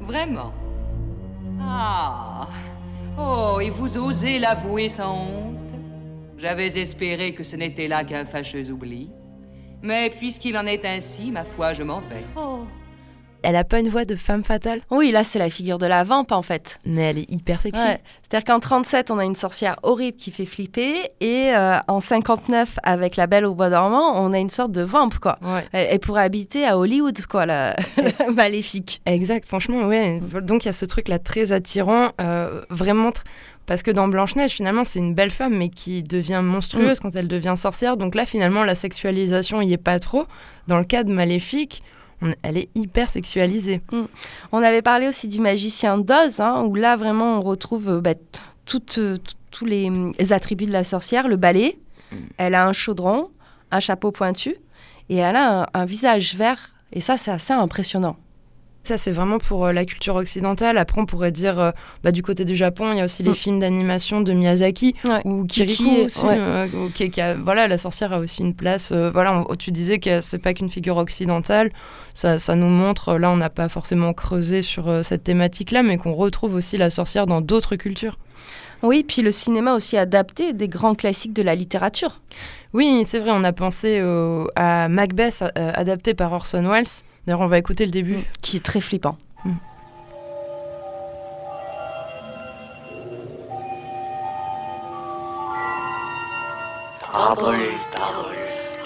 [0.01, 0.53] Vraiment?
[1.61, 2.49] Ah
[3.19, 5.57] Oh, et vous osez l'avouer sans honte?
[6.39, 9.11] J'avais espéré que ce n'était là qu'un fâcheux oubli.
[9.83, 12.25] Mais puisqu'il en est ainsi, ma foi, je m'en vais.
[12.37, 12.61] Oh.
[13.43, 16.03] Elle a pas une voix de femme fatale, Oui, là, c'est la figure de la
[16.03, 16.81] vampe, en fait.
[16.85, 17.81] mais elle est hyper sexy.
[17.81, 18.01] Ouais.
[18.21, 20.93] C'est-à-dire qu'en 37, on a une sorcière horrible qui fait flipper.
[21.21, 24.83] Et euh, en 59, avec La Belle au Bois dormant, on a une sorte de
[24.83, 25.39] vampe, quoi.
[25.43, 25.65] Ouais.
[25.71, 29.01] Elle, elle pourrait habiter à Hollywood, quoi, la, la maléfique.
[29.07, 30.19] Exact, franchement, ouais.
[30.43, 33.11] Donc il y a ce truc-là très attirant, euh, vraiment.
[33.11, 33.23] tr-
[33.69, 37.29] Parce que dans Blanche-Neige, finalement, c'est une belle femme, mais qui devient monstrueuse quand elle
[37.29, 37.99] devient sorcière.
[37.99, 40.25] Donc là, finalement, la sexualisation y est pas trop.
[40.69, 41.83] Dans le cas de Maléfique,
[42.23, 43.83] on- elle est hyper sexualisée.
[44.53, 48.15] On avait parlé aussi du magicien d'Oz, hein, où là, vraiment, on retrouve euh, bah,
[48.65, 49.19] toutes, euh,
[49.51, 49.93] tous les,
[50.33, 51.29] attributs de la sorcière.
[51.29, 51.79] Le balai,
[52.39, 53.29] elle a un chaudron,
[53.71, 54.57] un chapeau pointu,
[55.11, 56.73] et elle a un, un visage vert.
[56.95, 58.17] Et ça, c'est assez impressionnant.
[58.85, 60.79] Ça, c'est vraiment pour euh, la culture occidentale.
[60.79, 63.33] Après, on pourrait dire, euh, bah, du côté du Japon, il y a aussi les
[63.33, 63.35] Mm.
[63.35, 65.21] films d'animation de Miyazaki Ouais.
[65.27, 66.25] ou Kiriko Qui- aussi.
[66.25, 66.37] ouais.
[66.39, 68.91] euh, ou qui- qui a- voilà, la sorcière a aussi une place.
[68.93, 71.71] euh, voilà, on- tu disais que c'est pas qu'une figure occidentale.
[72.15, 75.99] Ça, ça nous montre, là, on n'a pas forcément creusé sur euh, cette thématique-là, mais
[75.99, 78.17] qu'on retrouve aussi la sorcière dans d'autres cultures.
[78.83, 82.21] Oui, puis le cinéma aussi adapté des grands classiques de la littérature.
[82.73, 86.87] Oui, c'est vrai, on a pensé au- à Macbeth, adapté par Orson Welles.
[87.29, 88.25] D'ailleurs, on va écouter le début.
[88.41, 89.19] qui est très flippant.
[97.03, 97.59] Trouble,
[97.93, 98.35] trouble,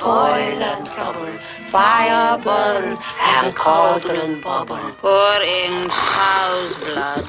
[0.01, 1.39] toil and trouble,
[1.71, 4.93] fire burn and cauldron bubble.
[5.01, 7.25] Pouring cow's blood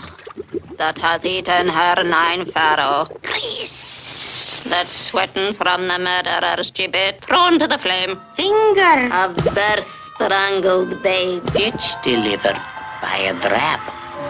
[0.80, 3.08] that has eaten her nine pharaoh.
[3.21, 8.19] Grease that's sweating from the murderer's gibbet, thrown to the flame.
[8.36, 11.46] Finger of birth strangled babe.
[11.54, 12.60] Ditch delivered
[13.02, 13.82] by a drab.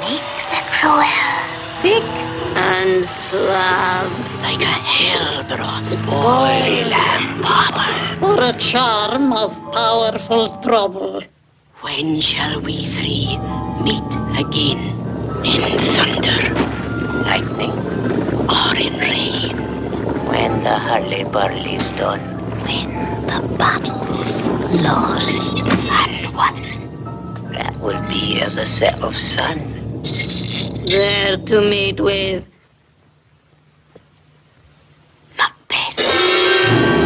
[0.02, 1.06] Make the cruel.
[1.84, 2.10] Thick
[2.58, 4.10] and slab
[4.42, 5.92] like a hell broth.
[6.08, 7.94] Boil and bubble.
[8.22, 11.22] For a charm of powerful trouble.
[11.82, 13.38] When shall we three
[13.84, 14.12] meet
[14.44, 14.82] again?
[15.46, 16.56] In thunder,
[17.22, 17.78] lightning,
[18.50, 19.58] or in rain?
[20.26, 22.33] When the hurly-burly's done.
[22.64, 24.50] When the battle's
[24.82, 26.56] lost and won.
[27.54, 29.58] That will be the set of sun.
[30.86, 32.44] There to meet with
[35.38, 37.04] Macbeth.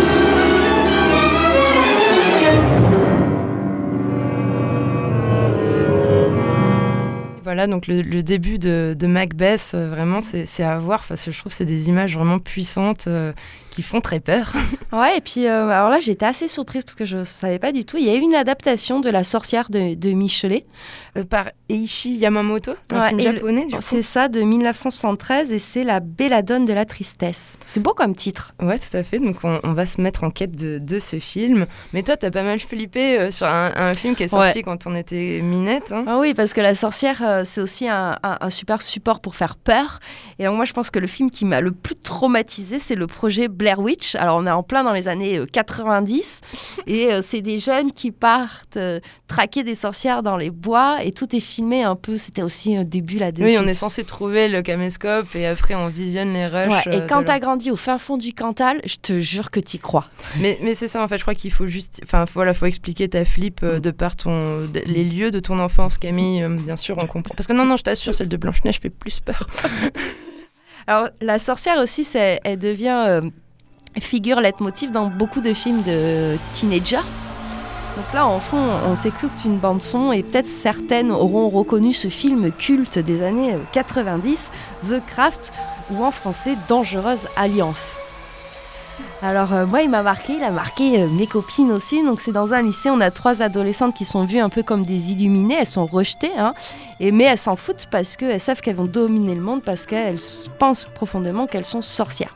[7.44, 11.00] Voilà, donc le, le début de, de Macbeth, euh, vraiment, c'est à voir.
[11.00, 13.32] Enfin, c'est- je trouve que c'est des images vraiment puissantes euh,
[13.78, 14.54] qui font très peur.
[14.94, 17.84] Ouais, et puis euh, alors là, j'étais assez surprise parce que je savais pas du
[17.84, 17.98] tout.
[17.98, 20.66] Il y a eu une adaptation de La sorcière de, de Michelet.
[21.18, 23.80] Euh, par Eiichi Yamamoto, un Ouais, film et le- japonais, du coup.
[23.82, 27.58] C'est ça, de 1973, et c'est La belladone de la tristesse.
[27.66, 28.54] C'est beau comme titre.
[28.62, 29.20] Ouais, tout à fait.
[29.20, 31.66] Donc, on, on va se mettre en quête de, de ce film.
[31.92, 34.64] Mais toi, t'as pas mal flippé euh, sur un, un film qui est sorti Ouais.
[34.64, 35.92] quand on était minette.
[35.92, 36.06] hein.
[36.08, 39.58] Ah oui, parce que La sorcière, c'est aussi un, un- un super support pour faire
[39.58, 40.00] peur.
[40.40, 43.08] Et donc moi, je pense que le film qui m'a le plus traumatisé, c'est le
[43.08, 44.16] projet Blair Witch.
[44.16, 46.40] Alors, on est en plein dans les années euh, 90,
[46.88, 51.12] et euh, c'est des jeunes qui partent euh, traquer des sorcières dans les bois, et
[51.12, 52.18] tout est filmé un peu.
[52.18, 53.34] C'était aussi au début là.
[53.34, 56.72] de Oui, on est censé trouver le caméscope et après on visionne les rushs.
[56.86, 59.60] Ouais, euh, et quand t'as grandi au fin fond du Cantal, je te jure que
[59.60, 60.06] t'y crois.
[60.40, 63.10] Mais, mais c'est ça en fait, je crois qu'il faut juste, enfin voilà, faut expliquer
[63.10, 63.66] ta flip Mm.
[63.66, 66.42] euh, de par ton, de- les lieux de ton enfance, Camille.
[66.44, 67.34] euh, bien sûr, on comprend.
[67.36, 69.46] Parce que non, non, je t'assure, celle de Blanche Neige fait plus peur.
[70.88, 73.22] Alors, la sorcière aussi, elle devient euh,
[74.00, 77.06] figure leitmotiv dans beaucoup de films de teenagers.
[77.98, 82.10] Donc là, en fond, on s'écoute une bande son et peut-être certaines auront reconnu ce
[82.10, 84.52] film culte des années euh, 90,
[84.88, 85.52] The Craft,
[85.90, 87.96] ou en français Dangereuse Alliance.
[89.24, 92.04] Alors euh, moi, il m'a marqué, il a marqué euh, mes copines aussi.
[92.04, 94.86] Donc c'est dans un lycée, on a trois adolescentes qui sont vues un peu comme
[94.86, 96.54] des illuminées, elles sont rejetées, hein,
[97.00, 100.20] et, mais elles s'en foutent parce qu'elles savent qu'elles vont dominer le monde, parce qu'elles
[100.60, 102.36] pensent profondément qu'elles sont sorcières.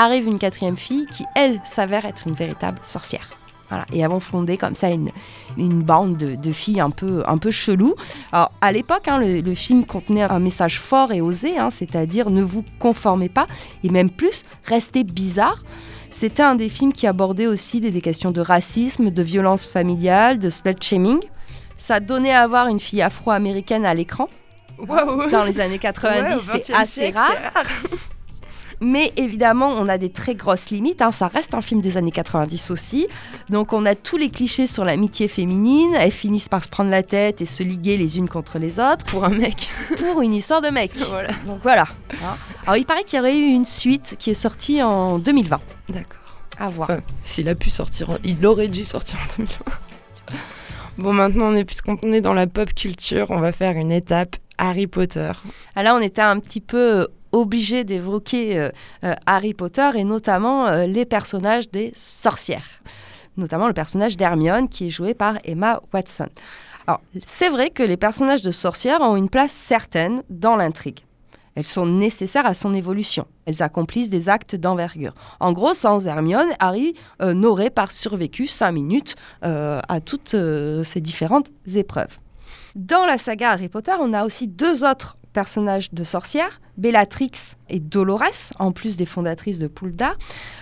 [0.00, 3.28] Arrive une quatrième fille qui, elle, s'avère être une véritable sorcière.
[3.68, 3.84] Voilà.
[3.92, 5.10] Et vont fonder comme ça une,
[5.58, 7.94] une bande de, de filles un peu, un peu chelou.
[8.32, 12.30] Alors, à l'époque, hein, le, le film contenait un message fort et osé, hein, c'est-à-dire
[12.30, 13.46] ne vous conformez pas,
[13.84, 15.62] et même plus, restez bizarre.
[16.10, 20.38] C'était un des films qui abordait aussi des, des questions de racisme, de violence familiale,
[20.38, 21.20] de slut-shaming.
[21.76, 24.30] Ça donnait à voir une fille afro-américaine à l'écran.
[25.30, 27.34] Dans les années 90, c'est assez rare.
[28.82, 31.02] Mais évidemment, on a des très grosses limites.
[31.02, 31.12] hein.
[31.12, 33.06] Ça reste un film des années 90 aussi.
[33.50, 35.94] Donc, on a tous les clichés sur l'amitié féminine.
[35.98, 39.04] Elles finissent par se prendre la tête et se liguer les unes contre les autres
[39.04, 39.68] Pour un mec.
[39.98, 40.92] pour une histoire de mec.
[41.08, 41.28] voilà.
[41.44, 41.84] Donc voilà.
[42.64, 45.60] Alors, il paraît qu'il y aurait eu une suite qui est sortie en 2020.
[45.90, 46.16] D'accord.
[46.58, 46.90] À voir.
[46.90, 49.72] Enfin, s'il a pu sortir, en- il aurait dû sortir en 2020.
[50.98, 54.36] Bon, maintenant, on est, puisqu'on est dans la pop culture, on va faire une étape
[54.58, 55.32] Harry Potter.
[55.74, 58.70] Ah, Là, on était un petit peu obligé d'évoquer euh,
[59.04, 62.82] euh, Harry Potter et notamment euh, les personnages des sorcières.
[63.36, 66.28] Notamment le personnage d'Hermione qui est joué par Emma Watson.
[66.86, 71.00] Alors, c'est vrai que les personnages de sorcières ont une place certaine dans l'intrigue.
[71.54, 73.26] Elles sont nécessaires à son évolution.
[73.44, 75.14] Elles accomplissent des actes d'envergure.
[75.40, 80.36] En gros, sans Hermione, Harry n'aurait pas survécu cinq minutes à toutes
[80.84, 82.18] ces différentes épreuves.
[82.76, 87.80] Dans la saga Harry Potter, on a aussi deux autres personnages de sorcières, Bellatrix et
[87.80, 90.14] Dolores, en plus des fondatrices de Poulda.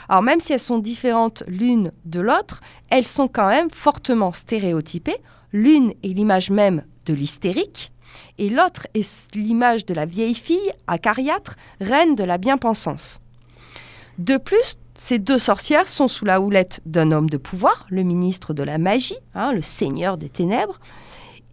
[0.09, 5.21] Alors même si elles sont différentes l'une de l'autre, elles sont quand même fortement stéréotypées.
[5.53, 7.93] L'une est l'image même de l'hystérique,
[8.39, 13.21] et l'autre est l'image de la vieille fille, acariâtre, reine de la bien-pensance.
[14.19, 18.53] De plus, ces deux sorcières sont sous la houlette d'un homme de pouvoir, le ministre
[18.53, 20.81] de la magie, hein, le seigneur des ténèbres,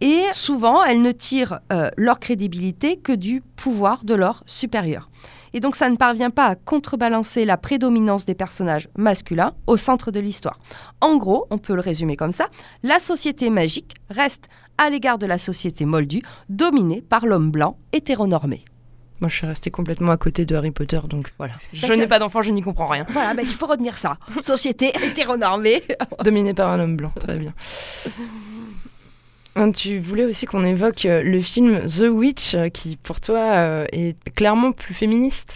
[0.00, 5.08] et souvent elles ne tirent euh, leur crédibilité que du pouvoir de leur supérieur.
[5.54, 10.10] Et donc ça ne parvient pas à contrebalancer la prédominance des personnages masculins au centre
[10.10, 10.60] de l'histoire.
[11.00, 12.48] En gros, on peut le résumer comme ça,
[12.82, 18.64] la société magique reste à l'égard de la société moldue, dominée par l'homme blanc hétéronormé.
[19.20, 21.54] Moi, je suis restée complètement à côté de Harry Potter, donc voilà.
[21.72, 23.06] Je n'ai pas d'enfant, je n'y comprends rien.
[23.08, 24.18] Voilà, ben, tu peux retenir ça.
[24.42, 25.82] Société hétéronormée.
[26.22, 27.54] Dominé par un homme blanc, très bien.
[29.58, 33.38] Hein, Tu voulais aussi qu'on évoque euh, le film The Witch, euh, qui pour toi
[33.38, 35.54] euh, est clairement plus féministe.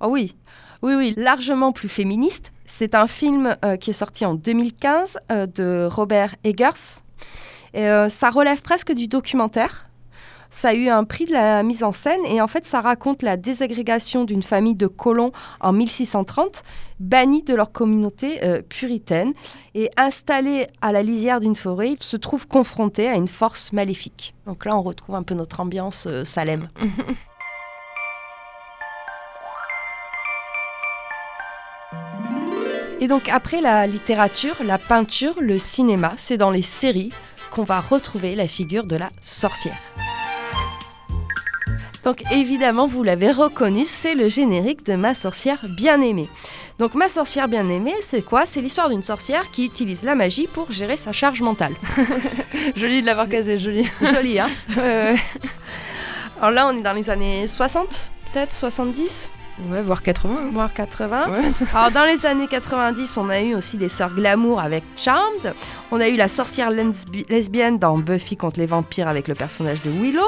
[0.00, 0.36] Oh oui,
[0.82, 2.52] oui, oui, largement plus féministe.
[2.64, 7.02] C'est un film qui est sorti en 2015 euh, de Robert Eggers.
[7.74, 9.90] Ça relève presque du documentaire.
[10.54, 13.24] Ça a eu un prix de la mise en scène et en fait ça raconte
[13.24, 16.62] la désagrégation d'une famille de colons en 1630,
[17.00, 19.32] bannis de leur communauté euh, puritaine
[19.74, 24.32] et installés à la lisière d'une forêt, ils se trouvent confrontés à une force maléfique.
[24.46, 26.68] Donc là on retrouve un peu notre ambiance euh, Salem.
[33.00, 37.10] Et donc après la littérature, la peinture, le cinéma, c'est dans les séries
[37.50, 39.80] qu'on va retrouver la figure de la sorcière.
[42.04, 46.28] Donc évidemment, vous l'avez reconnu, c'est le générique de Ma sorcière bien-aimée.
[46.78, 48.44] Donc Ma sorcière bien-aimée, c'est quoi?
[48.44, 51.74] C'est l'histoire d'une sorcière qui utilise la magie pour gérer sa charge mentale.
[52.76, 53.88] Joli de l'avoir casé, joli.
[54.02, 54.50] Joli, hein?
[56.38, 59.30] Alors là, on est dans les années 60, peut-être 70,
[59.68, 60.36] Ouais, voire 80.
[60.36, 60.48] hein.
[60.52, 61.30] voire 80.
[61.30, 64.82] Ouais, ça- Alors dans les années 90, on a eu aussi des sœurs glamour avec
[64.96, 65.54] Charmed.
[65.92, 69.80] On a eu la sorcière lesbi- lesbienne dans Buffy contre les vampires avec le personnage
[69.82, 70.22] de Willow.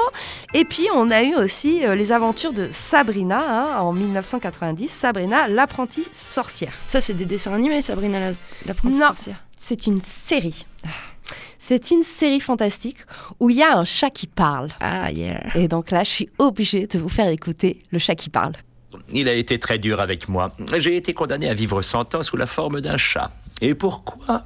[0.53, 4.87] Et puis on a eu aussi euh, les aventures de Sabrina hein, en 1990.
[4.87, 6.71] Sabrina, l'apprentie sorcière.
[6.87, 8.35] ça, c'est des dessins animés, Sabrina la-
[8.65, 9.07] l'apprentie Non.
[9.07, 9.43] sorcière.
[9.57, 10.65] C'est une série.
[11.59, 12.99] C'est une série fantastique
[13.41, 14.69] où il y a un chat qui parle.
[14.79, 15.41] Ah, yeah.
[15.55, 18.53] Et donc là, je suis obligée de vous faire écouter le chat qui parle.
[19.11, 20.51] Il a été très dur avec moi.
[20.77, 23.31] J'ai été condamné à vivre 100 ans sous la forme d'un chat.
[23.61, 24.43] Et pourquoi?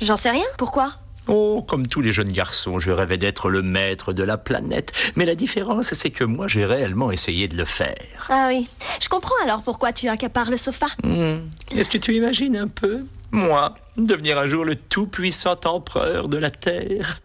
[0.00, 0.46] J'en sais rien.
[0.56, 0.92] Pourquoi?
[1.28, 5.12] Oh, comme tous les jeunes garçons, je rêvais d'être le maître de la planète.
[5.14, 8.26] Mais la différence, c'est que moi, j'ai réellement essayé de le faire.
[8.30, 8.68] Ah oui.
[9.00, 10.86] Je comprends alors pourquoi tu accapares le sofa.
[11.04, 11.40] Hmm.
[11.70, 16.50] Est-ce que tu imagines un peu Moi, devenir un jour le tout-puissant empereur de la
[16.50, 17.20] Terre?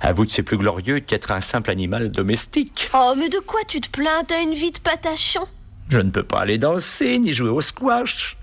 [0.00, 2.90] Avoue que c'est plus glorieux qu'être un simple animal domestique.
[2.92, 4.24] Oh, mais de quoi tu te plains?
[4.26, 5.44] T'as une vie de patachon.
[5.88, 8.36] Je ne peux pas aller danser ni jouer au squash.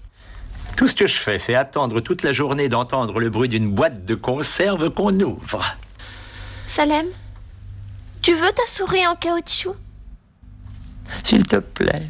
[0.76, 4.04] Tout ce que je fais, c'est attendre toute la journée d'entendre le bruit d'une boîte
[4.04, 5.78] de conserve qu'on ouvre.
[6.68, 7.06] Salem
[8.22, 9.76] Tu veux ta souris en caoutchouc?
[11.24, 12.10] S'il te plaît.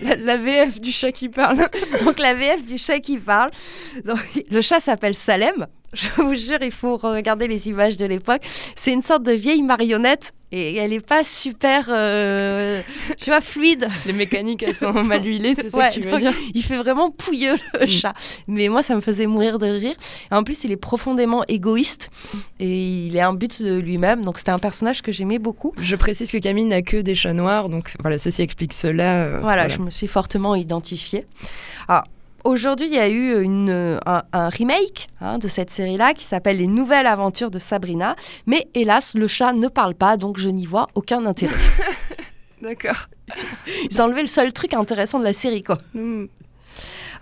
[0.00, 1.68] La, la VF du chat qui parle.
[2.04, 3.50] Donc la VF du chat qui parle.
[4.04, 4.18] Donc,
[4.50, 5.66] le chat s'appelle Salem.
[5.92, 8.42] Je vous jure, il faut regarder les images de l'époque.
[8.76, 12.80] C'est une sorte de vieille marionnette et elle n'est pas super, euh,
[13.18, 13.88] tu vois, fluide.
[14.06, 16.76] Les mécaniques, elles sont mal huilées, c'est ça Ouais, que tu veux dire il fait
[16.76, 18.14] vraiment pouilleux le chat.
[18.46, 19.94] Mais moi, ça me faisait mourir de rire.
[20.30, 22.10] Et en plus, il est profondément égoïste
[22.60, 24.24] et il est un but de lui-même.
[24.24, 25.72] Donc c'était un personnage que j'aimais beaucoup.
[25.80, 29.24] Je précise que Camille n'a que des chats noirs, donc voilà, ceci explique cela.
[29.24, 31.26] euh, Voilà, je me suis fortement identifiée.
[31.88, 32.04] Alors,
[32.44, 36.58] aujourd'hui, il y a eu une, un, un remake hein, de cette série-là qui s'appelle
[36.58, 38.16] Les Nouvelles Aventures de Sabrina.
[38.46, 41.54] Mais hélas, le chat ne parle pas, donc je n'y vois aucun intérêt.
[42.62, 43.06] D'accord.
[43.90, 45.78] Ils ont enlevé le seul truc intéressant de la série, quoi.
[45.94, 46.26] Hmm.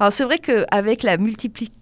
[0.00, 1.77] Alors, c'est vrai qu'avec la multiplication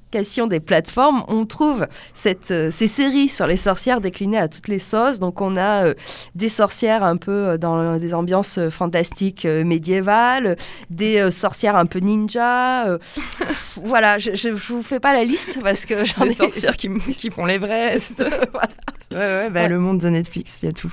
[0.48, 4.78] des plateformes, on trouve cette, euh, ces séries sur les sorcières déclinées à toutes les
[4.78, 5.18] sauces.
[5.18, 5.94] Donc, on a euh,
[6.34, 10.56] des sorcières un peu euh, dans des ambiances fantastiques euh, médiévales,
[10.88, 12.98] des sorcières un peu ninja.
[13.84, 16.34] voilà, je ne vous fais pas la liste parce que j'en Des ai...
[16.34, 16.88] sorcières qui,
[17.18, 18.24] qui font l'Everest.
[18.52, 18.68] Voilà.
[19.12, 19.68] Ouais, ouais, bah, Ouais.
[19.68, 20.92] le monde de Netflix, il y a tout.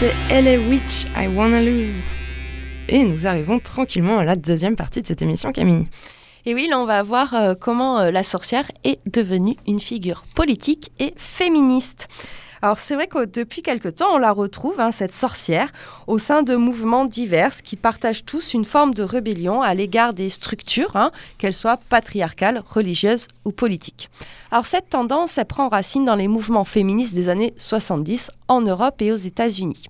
[0.00, 2.04] C'était LA Witch, I Wanna Lose.
[2.88, 5.88] Et nous arrivons tranquillement à la deuxième partie de cette émission, Camille.
[6.46, 10.24] Et oui, là, on va voir euh, comment euh, la sorcière est devenue une figure
[10.34, 12.08] politique et féministe.
[12.62, 15.68] Alors c'est vrai que depuis quelque temps, on la retrouve, hein, cette sorcière,
[16.06, 20.28] au sein de mouvements divers qui partagent tous une forme de rébellion à l'égard des
[20.28, 24.10] structures, hein, qu'elles soient patriarcales, religieuses ou politiques.
[24.50, 29.00] Alors cette tendance, elle prend racine dans les mouvements féministes des années 70 en Europe
[29.00, 29.88] et aux États-Unis.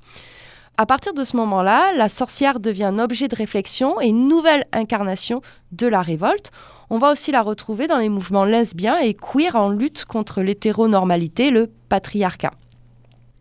[0.80, 4.64] À partir de ce moment-là, la sorcière devient un objet de réflexion et une nouvelle
[4.72, 6.52] incarnation de la révolte.
[6.88, 11.50] On va aussi la retrouver dans les mouvements lesbiens et queer en lutte contre l'hétéronormalité,
[11.50, 12.52] le patriarcat.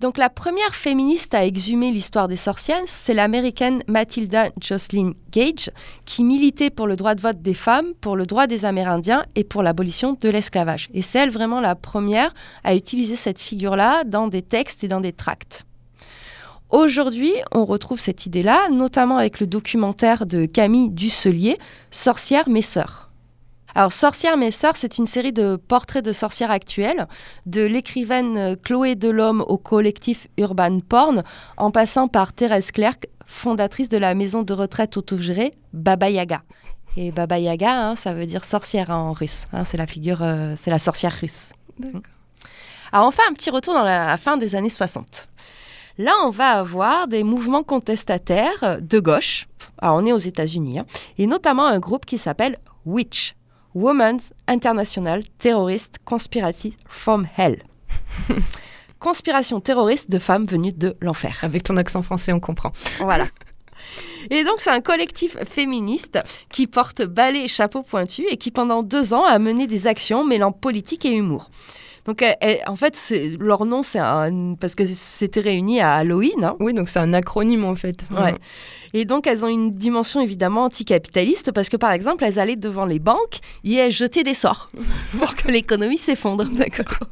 [0.01, 5.71] Donc la première féministe à exhumer l'histoire des sorcières, c'est l'américaine Matilda Jocelyn Gage,
[6.03, 9.45] qui militait pour le droit de vote des femmes, pour le droit des Amérindiens et
[9.45, 10.89] pour l'abolition de l'esclavage.
[10.93, 12.33] Et c'est elle vraiment la première
[12.65, 15.65] à utiliser cette figure-là dans des textes et dans des tracts.
[16.69, 21.57] Aujourd'hui, on retrouve cette idée-là, notamment avec le documentaire de Camille Dusselier,
[21.89, 23.09] Sorcières mes sœurs.
[23.73, 27.07] Alors, Sorcières mes sœurs, c'est une série de portraits de sorcières actuelles,
[27.47, 31.23] de l'écrivaine Chloé Delhomme au collectif Urban Porn,
[31.57, 36.43] en passant par Thérèse Clerc, fondatrice de la maison de retraite autogérée Baba Yaga.
[36.97, 39.47] Et Baba Yaga, hein, ça veut dire sorcière en russe.
[39.53, 41.51] Hein, c'est la figure, euh, c'est la sorcière russe.
[42.91, 45.27] Alors, on fait un petit retour dans la fin des années 60.
[45.99, 49.49] Là, on va avoir des mouvements contestataires de gauche.
[49.79, 50.85] Alors, on est aux États-Unis, hein,
[51.17, 53.35] et notamment un groupe qui s'appelle Witch,
[53.75, 57.63] Women's International Terrorist Conspiracy from Hell.
[58.99, 61.37] Conspiration terroriste de femmes venues de l'enfer.
[61.41, 62.71] Avec ton accent français, on comprend.
[62.99, 63.25] Voilà.
[64.29, 66.17] Et donc, c'est un collectif féministe
[66.49, 70.23] qui porte balai et chapeau pointu et qui, pendant deux ans, a mené des actions
[70.23, 71.49] mêlant politique et humour.
[72.09, 72.25] Donc,
[72.65, 73.99] en fait, leur nom, c'est
[74.59, 76.43] parce que c'était réuni à Halloween.
[76.43, 76.55] Hein.
[76.59, 77.99] Oui, donc c'est un acronyme en fait.
[78.09, 78.33] Ouais.
[78.95, 82.85] Et donc, elles ont une dimension évidemment anticapitaliste parce que, par exemple, elles allaient devant
[82.85, 84.71] les banques et elles jetaient des sorts
[85.19, 86.45] pour que l'économie s'effondre.
[86.45, 87.09] D'accord.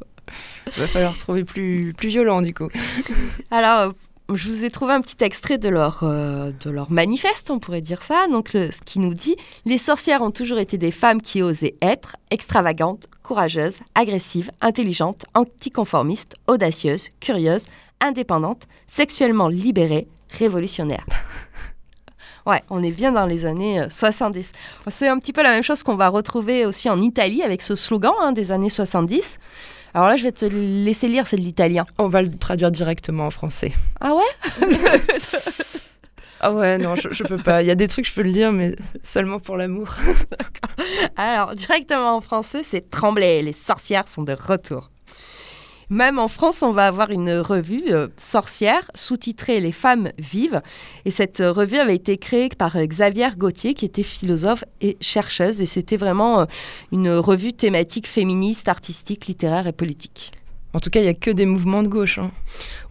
[0.66, 2.70] Il va falloir trouver plus, plus violent du coup.
[3.52, 3.94] Alors,
[4.34, 7.82] je vous ai trouvé un petit extrait de leur, euh, de leur manifeste, on pourrait
[7.82, 8.28] dire ça.
[8.30, 12.18] Donc, ce qui nous dit Les sorcières ont toujours été des femmes qui osaient être
[12.30, 17.66] extravagantes, courageuses, agressives, intelligentes, anticonformistes, audacieuses, curieuses,
[18.02, 21.06] indépendantes, sexuellement libérées, révolutionnaires.
[22.46, 24.54] Ouais, on est bien dans les années 70.
[24.54, 27.62] Euh, C'est un petit peu la même chose qu'on va retrouver aussi en Italie avec
[27.62, 29.38] ce slogan hein, des années 70.
[29.94, 31.86] Alors là, je vais te laisser lire, c'est de l'italien.
[31.98, 33.74] On va le traduire directement en français.
[34.00, 34.68] Ah ouais?
[36.40, 37.64] Ah ouais, non, je, je, peux pas.
[37.64, 39.96] Il y a des trucs, je peux le dire, mais seulement pour l'amour.
[41.18, 44.92] Alors, directement en français, c'est Tremblay, les sorcières sont de retour.
[45.90, 50.62] Même en France, on va avoir une revue euh, sorcière sous-titrée Les femmes vivent.
[51.06, 54.98] Et cette euh, revue avait été créée par euh, Xavier Gauthier, qui était philosophe et
[55.00, 55.62] chercheuse.
[55.62, 56.46] Et c'était vraiment
[56.92, 60.32] une revue thématique féministe, artistique, littéraire et politique.
[60.78, 62.20] En tout cas, il n'y a que des mouvements de gauche.
[62.20, 62.30] Hein.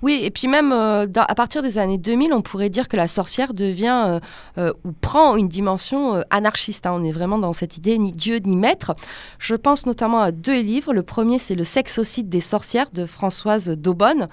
[0.03, 3.07] Oui, et puis même euh, à partir des années 2000, on pourrait dire que la
[3.07, 4.21] sorcière devient euh,
[4.59, 6.85] euh, ou prend une dimension anarchiste.
[6.87, 6.91] hein.
[6.95, 8.97] On est vraiment dans cette idée ni Dieu ni maître.
[9.39, 10.93] Je pense notamment à deux livres.
[10.93, 14.27] Le premier, c'est Le sexocide des sorcières de Françoise Daubonne.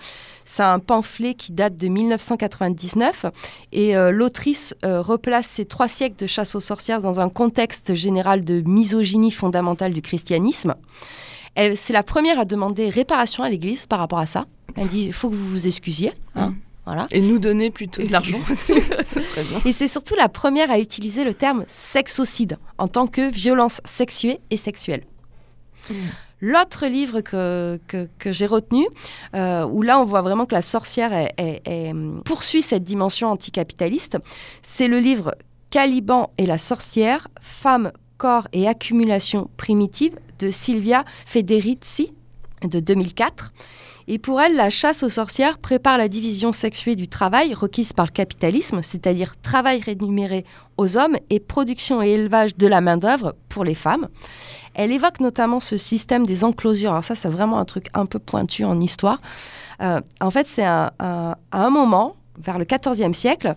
[0.46, 3.28] C'est un pamphlet qui date de 1999
[3.72, 8.62] et l'autrice replace ces trois siècles de chasse aux sorcières dans un contexte général de
[8.66, 10.74] misogynie fondamentale du christianisme.
[11.56, 14.46] Elle- C'est la première à demander réparation à l'Église par rapport à ça.
[14.76, 16.12] Elle dit il faut que vous vous excusiez.
[16.36, 16.50] hein.
[16.50, 16.56] Mm.
[16.86, 17.06] Voilà.
[17.12, 18.40] Et nous donner plutôt de l'argent.
[19.66, 24.42] Et c'est surtout la première à utiliser le terme sexocide en tant que violence sexuée
[24.50, 25.04] et sexuelle.
[26.42, 28.86] L'autre livre que, que, que j'ai retenu,
[29.34, 31.94] euh, où là on voit vraiment que la sorcière est- est- est,
[32.26, 34.18] poursuit cette dimension anticapitaliste,
[34.62, 35.36] c'est le livre
[35.70, 42.14] Caliban et la sorcière, femmes, corps et accumulation primitive de Silvia Federici
[42.64, 43.54] de 2004.
[44.08, 48.06] Et pour elle, la chasse aux sorcières prépare la division sexuée du travail requise par
[48.06, 50.44] le capitalisme, c'est-à-dire travail rémunéré
[50.76, 54.10] aux hommes et production et élevage de la main-d'œuvre pour les femmes.
[54.76, 56.92] Elle évoque notamment ce système des enclosures.
[56.92, 59.22] Alors ça, c'est vraiment un truc un peu pointu en histoire.
[59.82, 60.94] Euh, en fait, c'est à
[61.54, 63.56] un moment, vers le XIVe siècle,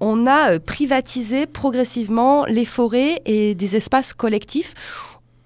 [0.00, 4.74] on a euh, privatisé progressivement les forêts et des espaces collectifs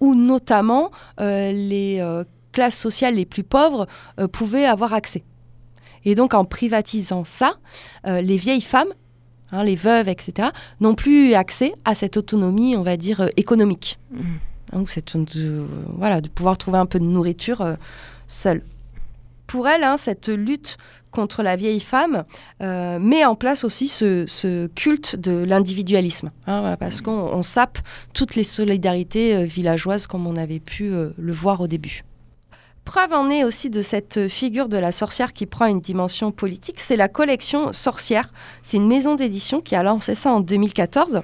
[0.02, 0.90] où notamment
[1.20, 3.86] euh, les euh, classes sociales les plus pauvres
[4.18, 5.22] euh, pouvaient avoir accès.
[6.04, 7.54] Et donc en privatisant ça,
[8.04, 8.92] les vieilles femmes,
[9.52, 10.48] hein, les veuves, etc.,
[10.80, 13.98] n'ont plus eu accès à cette autonomie, on va dire, euh, économique.
[14.72, 15.64] Hein, ou cette, de,
[15.96, 17.74] voilà, de pouvoir trouver un peu de nourriture euh,
[18.26, 18.64] seule.
[19.46, 20.78] Pour elle, hein, cette lutte
[21.12, 22.24] contre la vieille femme
[22.60, 27.78] euh, met en place aussi ce, culte de l'individualisme, hein, parce qu'on on sape
[28.14, 32.02] toutes les solidarités euh, villageoises comme on avait pu euh, le voir au début.
[32.84, 36.80] Preuve en est aussi de cette figure de la sorcière qui prend une dimension politique,
[36.80, 38.32] c'est la collection Sorcière.
[38.64, 41.20] C'est une maison d'édition qui a lancé ça en 2014.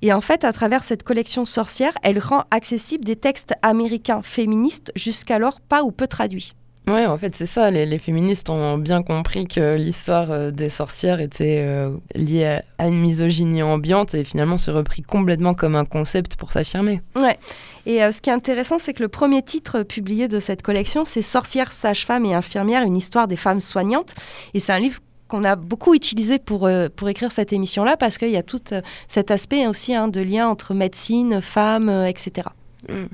[0.00, 4.90] Et en fait, à travers cette collection Sorcière, elle rend accessible des textes américains féministes
[4.96, 6.54] jusqu'alors pas ou peu traduits.
[6.88, 7.70] Ouais, en fait, c'est ça.
[7.70, 12.88] Les, les féministes ont bien compris que l'histoire euh, des sorcières était euh, liée à,
[12.88, 17.00] une misogynie ambiante et finalement se repris complètement comme un concept pour s'affirmer.
[17.14, 17.38] Ouais.
[17.86, 21.04] Et euh, ce qui est intéressant, c'est que le premier titre publié de cette collection,
[21.04, 24.16] c'est Sorcières, sages-femmes et infirmières, une histoire des femmes soignantes.
[24.52, 28.18] Et c'est un livre qu'on a beaucoup utilisé pour, euh, pour écrire cette émission-là parce
[28.18, 28.60] qu'il y a tout
[29.06, 32.48] cet aspect aussi hein, de lien entre médecine, femmes, etc.
[32.88, 33.06] Mm.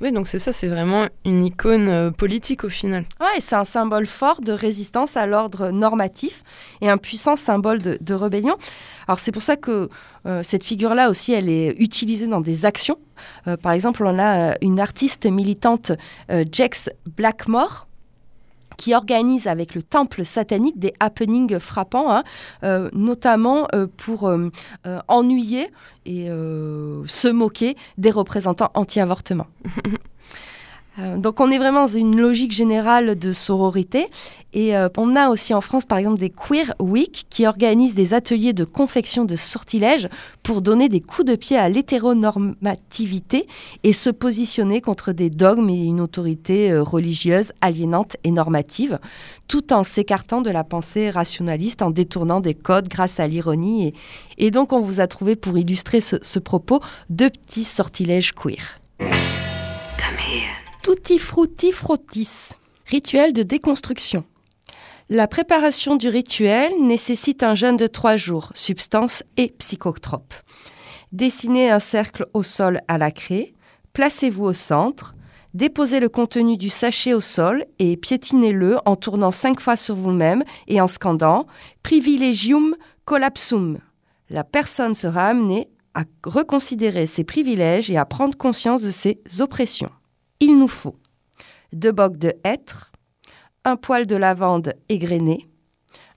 [0.00, 3.04] Oui, donc c'est ça, c'est vraiment une icône euh, politique au final.
[3.36, 6.42] Et c'est un symbole fort de résistance à l'ordre normatif
[6.80, 8.56] et un puissant symbole de, rébellion.
[9.06, 9.90] Alors c'est pour ça que
[10.26, 12.96] euh, cette figure-là aussi, elle est utilisée dans des actions.
[13.46, 15.92] Euh, par exemple, on a une artiste militante,
[16.50, 17.86] Jex Blackmore,
[18.80, 22.24] qui organise avec le temple satanique des happenings frappants, hein,
[22.64, 24.48] euh, notamment euh, pour euh,
[25.06, 25.70] ennuyer
[26.06, 29.46] et se moquer des représentants anti-avortement.
[31.00, 34.08] Euh, donc on est vraiment dans une logique générale de sororité
[34.52, 38.14] et euh, on a aussi en France par exemple des Queer Week qui organisent des
[38.14, 40.08] ateliers de confection de sortilèges
[40.42, 43.46] pour donner des coups de pied à l'hétéronormativité
[43.84, 48.98] et se positionner contre des dogmes et une autorité euh, religieuse aliénante et normative,
[49.48, 53.94] tout en s'écartant de la pensée rationaliste, en détournant des codes grâce à l'ironie.
[54.38, 58.80] Et, donc on vous a trouvé pour illustrer ce propos deux petits sortilèges queer.
[60.82, 61.20] Tutti.
[62.86, 64.24] Rituel de déconstruction.
[65.10, 70.32] La préparation du rituel nécessite un jeûne de trois jours, substance et psychotrope.
[71.12, 73.52] Dessinez un cercle au sol à la craie,
[73.92, 75.16] placez-vous au centre,
[75.52, 80.44] déposez le contenu du sachet au sol et piétinez-le en tournant cinq fois sur vous-même
[80.66, 81.46] et en scandant
[81.82, 82.74] Privilegium
[83.04, 83.78] collapsum.
[84.30, 89.90] La personne sera amenée à reconsidérer ses privilèges et à prendre conscience de ses oppressions.
[90.40, 90.96] Il nous faut
[91.72, 92.92] deux bocs de hêtre,
[93.64, 95.48] un poil de lavande égrené,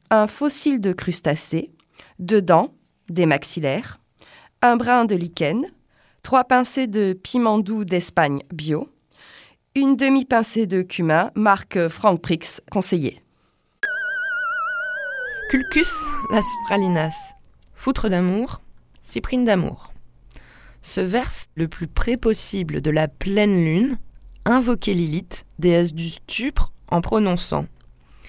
[0.10, 1.72] un fossile de crustacé,
[2.20, 2.74] deux dents,
[3.10, 4.00] des maxillaires,
[4.62, 5.66] un brin de lichen,
[6.24, 8.90] trois pincées de piment doux d'Espagne bio,
[9.76, 13.22] une demi-pincée de cumin, marque Frank Prix, conseillé.
[15.50, 15.94] Culcus
[16.32, 17.36] las pralinas,
[17.74, 18.62] foutre d'amour,
[19.04, 19.92] cyprine d'amour.
[20.82, 23.98] Se verse le plus près possible de la pleine lune,
[24.46, 27.66] invoquer Lilith, déesse du stupre, en prononçant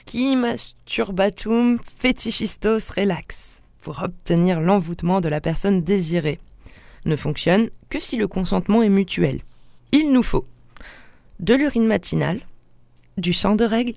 [0.07, 6.39] Qui masturbatum fetichistos relax pour obtenir l'envoûtement de la personne désirée.
[7.05, 9.43] Ne fonctionne que si le consentement est mutuel.
[9.93, 10.47] Il nous faut
[11.41, 12.41] de l'urine matinale,
[13.19, 13.95] du sang de règle,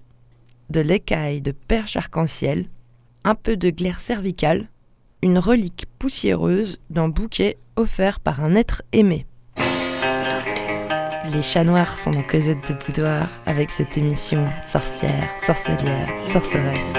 [0.69, 2.65] de l'écaille de perche arc-en-ciel,
[3.23, 4.67] un peu de glaire cervicale,
[5.21, 9.26] une relique poussiéreuse d'un bouquet offert par un être aimé.
[11.33, 16.93] Les chats noirs sont dans Cosette de Boudoir avec cette émission sorcière, sorcelière, sorceresse.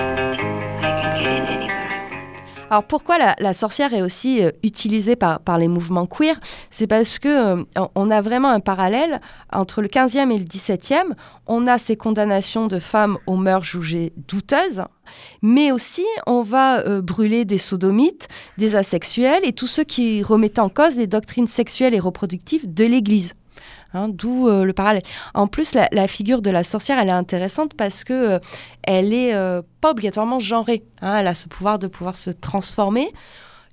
[2.68, 6.38] Alors pourquoi la, sorcière est aussi euh, utilisée par, par les mouvements queer?
[6.68, 7.64] C'est parce que euh,
[7.94, 11.14] on a vraiment un parallèle entre le 15e et le 17e.
[11.46, 14.82] On a ces condamnations de femmes aux mœurs jugées douteuses,
[15.40, 20.60] mais aussi on va euh, brûler des sodomites, des asexuels et tous ceux qui remettaient
[20.60, 23.32] en cause les doctrines sexuelles et reproductives de l'Église.
[23.94, 25.02] Hein, D'où euh, le parallèle.
[25.34, 28.38] En plus, la, la, figure de la sorcière, elle est intéressante parce que euh,
[28.82, 30.84] elle est euh, pas obligatoirement genrée.
[31.00, 33.10] Hein, elle a ce pouvoir de pouvoir se transformer.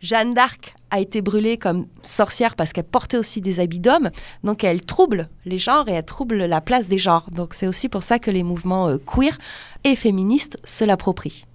[0.01, 4.11] Jeanne d'Arc a été brûlée comme sorcière parce qu'elle portait aussi des habits d'homme,
[4.43, 7.29] donc elle trouble les genres et elle trouble la place des genres.
[7.31, 9.37] Donc c'est aussi pour ça que les mouvements euh, queer
[9.83, 11.45] et féministes se l'approprient.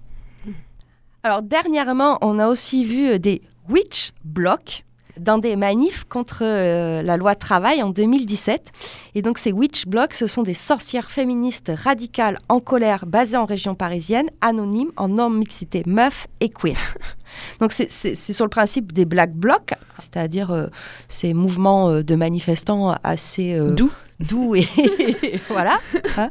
[1.22, 4.84] Alors dernièrement, on a aussi vu des witch blocks
[5.20, 8.72] dans des manifs contre euh, la loi travail en 2017.
[9.14, 13.44] Et donc ces witch blocks, ce sont des sorcières féministes radicales en colère basées en
[13.44, 16.78] région parisienne, anonymes, en non-mixité meuf et queer.
[17.60, 20.66] donc c'est sur le principe des black blocs, c'est-à-dire euh,
[21.08, 23.58] ces mouvements euh, de manifestants assez...
[23.58, 24.66] doux doux et
[25.48, 25.78] voilà.
[26.18, 26.30] Hein.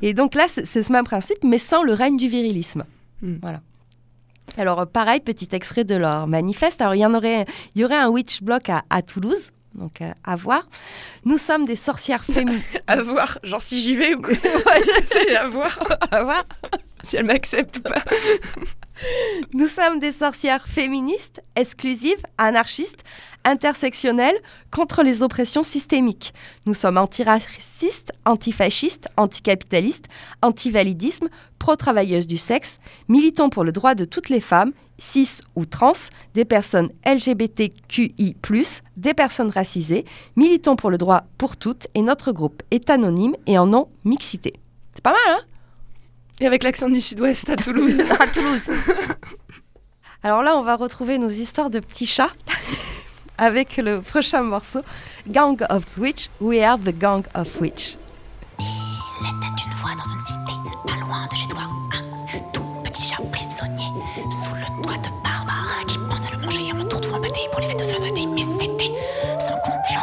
[0.00, 2.84] Et donc là, c'est ce même principe, mais sans le règne du virilisme.
[3.20, 3.34] Mm.
[3.42, 3.60] Voilà.
[4.56, 6.80] Alors, pareil, petit extrait de leur manifeste.
[6.80, 7.44] Alors, il y, en aurait,
[7.74, 9.50] il y aurait un witch block à, à Toulouse.
[9.74, 10.66] Donc, euh, à voir.
[11.24, 12.62] Nous sommes des sorcières féminines.
[12.86, 14.34] à voir Genre, si j'y vais ou quoi?
[15.04, 15.78] C'est à voir.
[16.10, 16.44] à voir.
[17.02, 18.02] si elle m'accepte ou pas.
[19.52, 23.04] Nous sommes des sorcières féministes, exclusives, anarchistes,
[23.46, 24.36] intersectionnelles,
[24.70, 26.34] contre les oppressions systémiques.
[26.66, 30.06] Nous sommes antiracistes, antifascistes, anticapitalistes,
[30.42, 31.28] antivalidisme,
[31.58, 32.78] pro-travailleuses du sexe,
[33.08, 35.92] militons pour le droit de toutes les femmes, cis ou trans,
[36.34, 38.36] des personnes LGBTQI+,
[38.96, 40.04] des personnes racisées,
[40.36, 44.54] militons pour le droit pour toutes et notre groupe est anonyme et en non-mixité.
[44.94, 45.44] C'est pas mal, hein?
[46.40, 47.98] Et avec l'accent du sud-ouest à Toulouse.
[48.20, 48.68] à Toulouse.
[50.22, 52.32] Alors là, on va retrouver nos histoires de petits chats
[53.38, 54.80] avec le prochain morceau,
[55.28, 56.28] Gang of Witch.
[56.40, 57.96] We are the Gang of Witch.
[58.58, 60.52] Il était une fois dans une cité,
[60.86, 63.90] pas loin de chez toi, un tout petit chat prisonnier
[64.30, 67.66] sous le toit de barbares qui pensait le manger en tour tout embêté pour les
[67.66, 68.26] fêtes de fin d'année.
[68.26, 68.92] Mais c'était
[69.38, 69.96] sans compter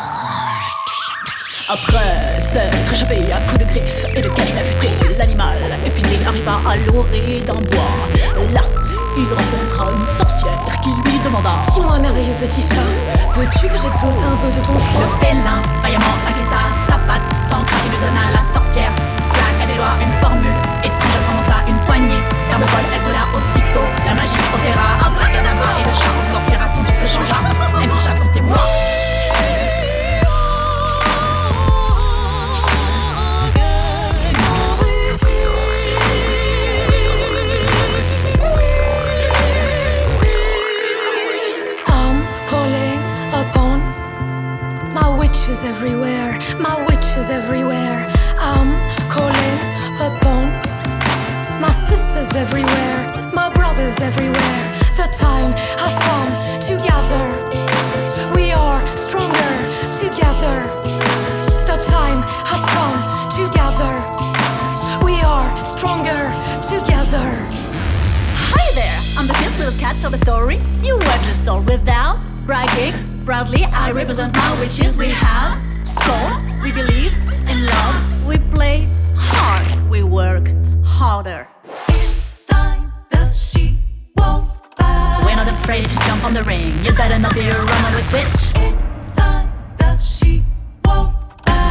[1.70, 6.76] Après s'être échappé à coups de griffes et de canines affûtées, l'animal épuisé arriva à
[6.78, 8.52] l'orée d'un bois.
[8.54, 8.62] Là,
[9.18, 10.90] il rencontra une sorcière qui
[11.44, 12.88] demanda Dis-moi, merveilleux petit chat,
[13.36, 15.02] veux-tu que j'exauce un vœu de ton choix?
[15.02, 18.92] Le félin, vaillamment glissa sa patte, sans crainte, il donna à la sorcière.
[19.34, 22.24] Claqua des doigts une formule, étrange, commença une poignée.
[22.50, 23.88] D'herbe folle, elle brûla aussitôt.
[24.06, 27.40] La magie opéra, un bracadabra et le chat en sorcière à son se changea.
[27.80, 28.58] MC chaton, c'est moi.
[45.44, 48.08] Witches everywhere, my witches everywhere.
[48.40, 48.72] I'm
[49.10, 49.58] calling
[50.00, 50.48] upon
[51.60, 54.64] my sisters everywhere, my brothers everywhere.
[54.96, 55.52] The time
[55.84, 56.32] has come
[56.62, 57.26] together.
[58.34, 59.54] We are stronger
[60.00, 60.64] together.
[61.68, 63.00] The time has come
[63.36, 63.94] together.
[65.04, 66.24] We are stronger
[66.72, 67.28] together.
[68.56, 70.62] Hi there, I'm the fierce little cat of the story.
[70.82, 73.13] You were just all without bragging.
[73.26, 74.98] Proudly, I represent my witches.
[74.98, 75.58] We have
[75.88, 77.14] soul, we believe
[77.48, 78.26] in love.
[78.26, 80.50] We play hard, we work
[80.84, 81.48] harder.
[81.88, 83.78] Inside the she
[84.18, 86.78] wolf We're not afraid to jump on the ring.
[86.84, 88.56] You better not be a runaway switch.
[88.62, 90.44] Inside the she
[90.86, 91.14] wolf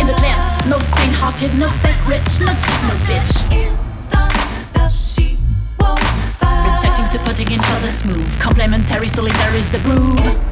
[0.01, 0.37] In the clear,
[0.67, 3.33] no faint-hearted, no fake rich, no cheap, no bitch.
[3.53, 5.37] Inside the she
[5.79, 8.39] Protecting, supporting each other's move.
[8.41, 10.52] Complementary, solidary's the groove.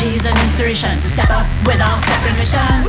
[0.00, 2.84] Energies and inspiration to step up with our separate mission.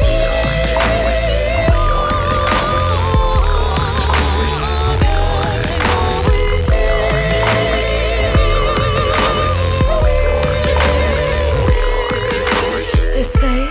[13.14, 13.68] They say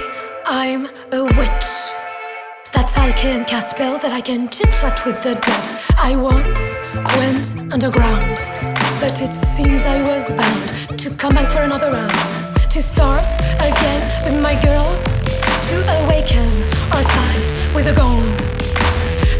[0.47, 1.68] I'm a witch.
[2.72, 5.80] That I can cast spells, that I can chit chat with the dead.
[5.97, 6.76] I once
[7.16, 8.36] went underground,
[9.01, 12.47] but it seems I was bound to come back for another round.
[12.70, 13.24] To start
[13.64, 16.46] again with my girls, to awaken
[16.92, 18.20] our side with a goal,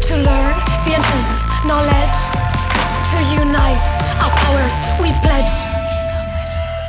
[0.09, 2.19] To learn the ancient knowledge,
[3.13, 5.53] to unite our powers, we pledge.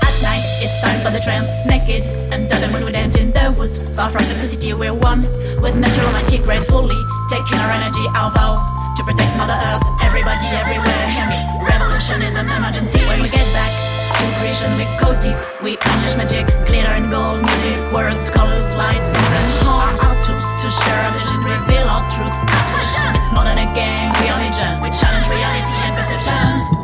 [0.00, 1.52] At night, it's time for the trance.
[1.66, 3.76] Naked and done when we dance in the woods.
[3.94, 5.22] Far from toxicity, we're one
[5.60, 6.98] with natural magic gratefully.
[7.28, 8.64] Taking our energy, our vow
[8.96, 9.84] to protect Mother Earth.
[10.00, 11.38] Everybody, everywhere, hear me.
[11.68, 13.04] Revolution is an emergency.
[13.04, 13.89] When we get back
[14.20, 15.36] to creation, we go deep.
[15.62, 19.98] We unleash magic, glitter and gold, music, words, colors, light, songs, and hearts.
[19.98, 22.34] Our tools to share our vision, reveal our truth.
[22.48, 23.16] Aspiration.
[23.16, 24.80] It's more than a game, we are legion.
[24.84, 26.79] We challenge reality and perception.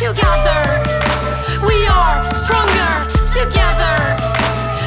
[0.00, 0.62] Together.
[1.68, 2.92] We are stronger
[3.36, 3.96] together.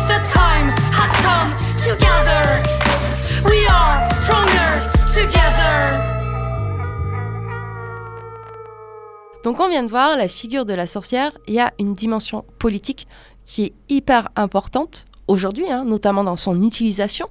[0.09, 2.41] The time has come together.
[3.45, 4.71] We are stronger
[5.13, 6.01] together.
[9.43, 12.43] Donc on vient de voir la figure de la sorcière, il y a une dimension
[12.57, 13.07] politique
[13.45, 17.27] qui est hyper importante aujourd'hui, hein, notamment dans son utilisation.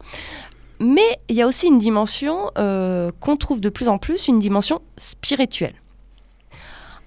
[0.78, 4.38] Mais il y a aussi une dimension euh, qu'on trouve de plus en plus, une
[4.38, 5.81] dimension spirituelle.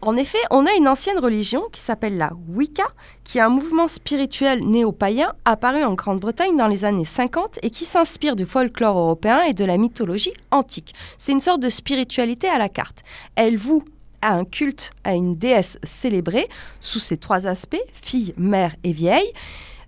[0.05, 2.85] En effet, on a une ancienne religion qui s'appelle la Wicca,
[3.23, 7.85] qui est un mouvement spirituel néo-païen apparu en Grande-Bretagne dans les années 50 et qui
[7.85, 10.93] s'inspire du folklore européen et de la mythologie antique.
[11.17, 13.01] C'est une sorte de spiritualité à la carte.
[13.35, 13.83] Elle voue
[14.21, 16.47] à un culte à une déesse célébrée
[16.79, 19.33] sous ses trois aspects, fille, mère et vieille.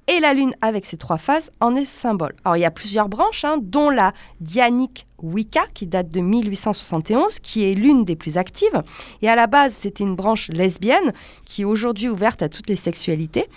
[0.10, 2.34] Et la lune, avec ses trois phases, en est symbole.
[2.46, 7.40] Alors, il y a plusieurs branches, hein, dont la Dianique Wicca, qui date de 1871,
[7.40, 8.84] qui est l'une des plus actives.
[9.22, 11.12] Et à la base, c'était une branche lesbienne,
[11.44, 13.48] qui est aujourd'hui ouverte à toutes les sexualités.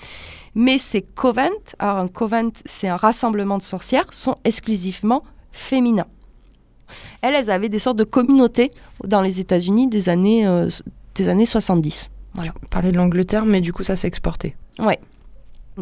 [0.57, 1.49] Mais ces covents,
[1.79, 5.23] alors un covent, c'est un rassemblement de sorcières, sont exclusivement
[5.53, 6.09] féminins.
[7.23, 8.73] Elles, elles avaient des sortes de communautés
[9.05, 10.69] dans les États-Unis des années, euh,
[11.15, 12.11] des années 70.
[12.35, 12.53] Voilà.
[12.71, 14.57] Parlais de l'Angleterre, mais du coup, ça s'est exporté.
[14.81, 14.99] Ouais.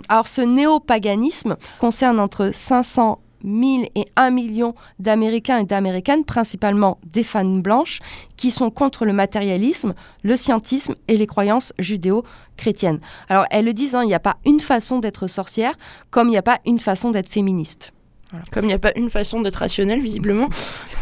[0.08, 7.22] Alors ce néopaganisme concerne entre 500 000 et 1 million d'Américains et d'Américaines, principalement des
[7.22, 8.00] femmes blanches,
[8.36, 13.00] qui sont contre le matérialisme, le scientisme et les croyances judéo-chrétiennes.
[13.28, 15.74] Alors elles le disent, hein, il n'y a pas une façon d'être sorcière,
[16.10, 17.92] comme il n'y a pas une façon d'être féministe.
[18.30, 18.44] Voilà.
[18.52, 20.48] Comme il n'y a pas une façon d'être rationnelle, visiblement.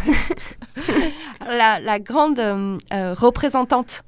[1.48, 4.04] la, la, grande euh, euh, représentante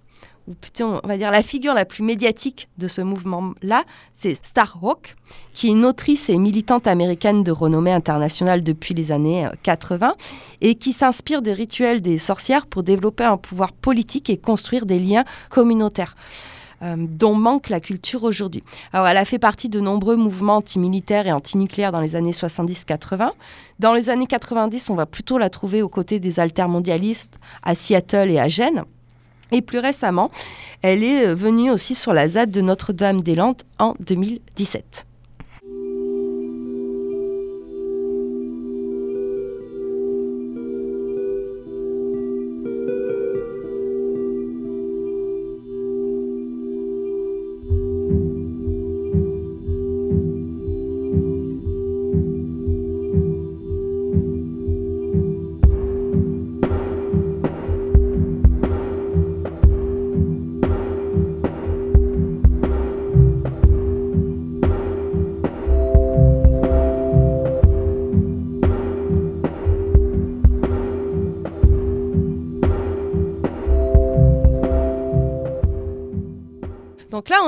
[0.81, 5.17] on va dire la figure la plus médiatique de ce mouvement-là, c'est Starhawk,
[5.53, 10.15] qui est une autrice et militante américaine de renommée internationale depuis les années 80
[10.61, 14.99] et qui s'inspire des rituels des sorcières pour développer un pouvoir politique et construire des
[14.99, 16.17] liens communautaires.
[16.81, 18.63] Euh, dont manque la culture aujourd'hui.
[18.93, 23.33] Alors, elle a fait partie de nombreux mouvements antimilitaires et antinucléaires dans les années 70-80.
[23.81, 27.35] Dans les années 90, on va plutôt la trouver aux côtés des altermondialistes
[27.65, 28.85] à Seattle et à Gênes.
[29.51, 30.31] Et plus récemment,
[30.83, 35.08] elle est venue aussi sur la ZAD de Notre-Dame-des-Landes en 2017.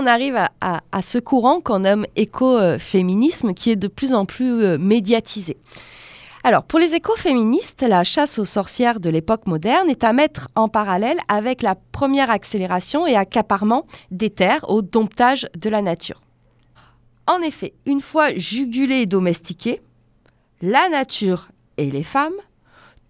[0.00, 4.78] On arrive à, ce courant qu'on nomme écoféminisme, qui est de plus en plus euh,
[4.78, 5.58] médiatisé.
[6.42, 10.68] Alors, pour les écoféministes, la chasse aux sorcières de l'époque moderne est à mettre en
[10.68, 16.22] parallèle avec la première accélération et accaparement des terres au domptage de la nature.
[17.26, 19.82] En effet, une fois jugulées et domestiquées,
[20.62, 22.32] la nature et les femmes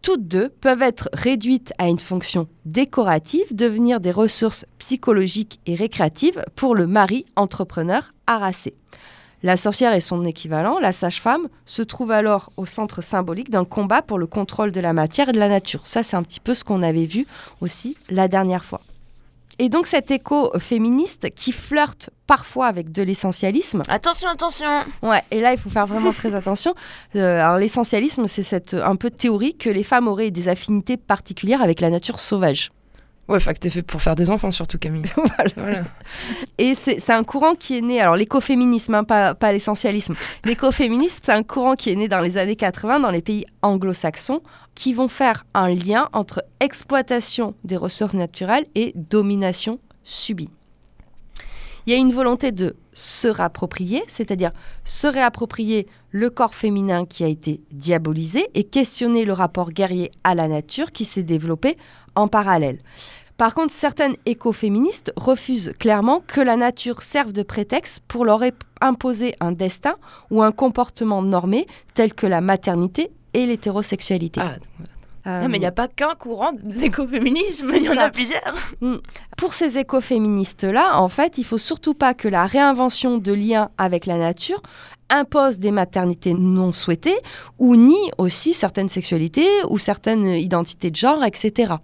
[0.02, 6.42] toutes deux peuvent être réduites à une fonction décorative, devenir des ressources psychologiques et récréatives
[6.56, 8.74] pour le mari entrepreneur harassé.
[9.42, 14.02] La sorcière et son équivalent, la sage-femme, se trouvent alors au centre symbolique d'un combat
[14.02, 15.86] pour le contrôle de la matière et de la nature.
[15.86, 17.26] Ça, c'est un petit peu ce qu'on avait vu
[17.62, 18.82] aussi la dernière fois.
[19.62, 23.82] Et donc cet écho féministe qui flirte parfois avec de l'essentialisme.
[23.88, 26.72] Attention, attention Ouais, et là il faut faire vraiment très attention.
[27.14, 31.60] Euh, alors l'essentialisme, c'est cette un peu théorie que les femmes auraient des affinités particulières
[31.60, 32.70] avec la nature sauvage.
[33.30, 35.04] Ouais, fait que t'es fait pour faire des enfants surtout Camille.
[35.14, 35.50] voilà.
[35.56, 35.84] voilà.
[36.58, 40.16] Et c'est un courant qui est né, alors l'écoféminisme, hein, pas, pas l'essentialisme.
[40.44, 44.42] L'écoféminisme, c'est un courant qui est né dans les années 80 dans les pays anglo-saxons
[44.74, 50.50] qui vont faire un lien entre exploitation des ressources naturelles et domination subie.
[51.86, 54.50] Il y a une volonté de se réapproprier, c'est-à-dire
[54.84, 60.34] se réapproprier le corps féminin qui a été diabolisé et questionner le rapport guerrier à
[60.34, 61.76] la nature qui s'est développé
[62.16, 62.80] en parallèle.
[63.40, 68.42] Par contre, certaines écoféministes refusent clairement que la nature serve de prétexte pour leur
[68.82, 69.94] imposer un destin
[70.30, 74.42] ou un comportement normé tel que la maternité et l'hétérosexualité.
[74.44, 74.56] Ah,
[75.26, 78.42] euh, non, mais il n'y a pas qu'un courant d'écoféminisme, il y en a plusieurs.
[78.82, 78.96] Mm.
[79.38, 84.04] Pour ces écoféministes-là, en fait, il faut surtout pas que la réinvention de liens avec
[84.04, 84.60] la nature
[85.08, 87.16] impose des maternités non souhaitées
[87.58, 91.76] ou nie aussi certaines sexualités ou certaines identités de genre, etc.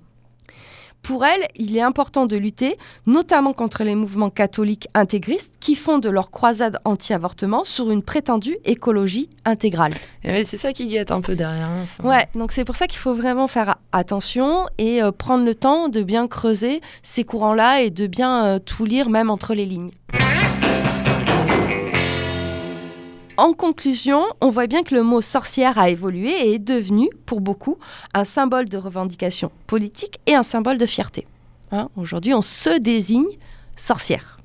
[1.06, 6.00] Pour elle, il est important de lutter, notamment contre les mouvements catholiques intégristes qui font
[6.00, 9.92] de leur croisade anti-avortement sur une prétendue écologie intégrale.
[10.24, 11.68] Et c'est ça qui guette un peu derrière.
[11.68, 12.08] hein, Enfin...
[12.08, 15.88] Ouais, donc c'est pour ça qu'il faut vraiment faire attention et euh, prendre le temps
[15.88, 19.92] de bien creuser ces courants-là et de bien euh, tout lire, même entre les lignes.
[23.38, 27.42] En conclusion, on voit bien que le mot sorcière a évolué et est devenu, pour
[27.42, 27.76] beaucoup,
[28.14, 31.26] un symbole de revendication politique et un symbole de fierté.
[31.70, 33.26] Hein, Aujourd'hui, on se désigne
[33.76, 34.35] sorcière.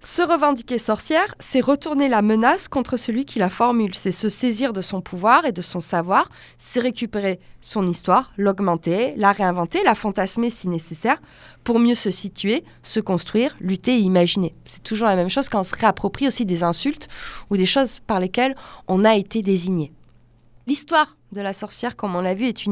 [0.00, 4.72] Se revendiquer sorcière, c'est retourner la menace contre celui qui la formule, c'est se saisir
[4.72, 6.28] de son pouvoir et de son savoir,
[6.58, 11.20] c'est récupérer son histoire, l'augmenter, la réinventer, la fantasmer si nécessaire,
[11.64, 14.54] pour mieux se situer, se construire, lutter et imaginer.
[14.66, 17.08] C'est toujours la même chose quand on se réapproprie aussi des insultes
[17.50, 18.54] ou des choses par lesquelles
[18.88, 19.92] on a été désigné.
[20.66, 22.68] L'histoire de la sorcière, comme on l'a vu, est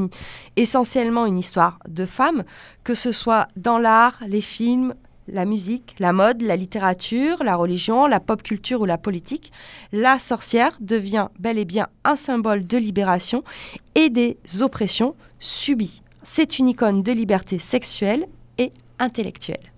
[0.57, 2.45] essentiellement une histoire de femmes,
[2.83, 4.95] que ce soit dans l'art, les films,
[5.29, 9.53] la musique, la mode, la littérature, la religion, la pop culture ou la politique,
[9.93, 13.45] la sorcière devient bel et bien un symbole de libération
[13.95, 16.03] et des oppressions subies.
[16.23, 18.27] C'est une icône de liberté sexuelle
[18.59, 19.74] et intellectuelle.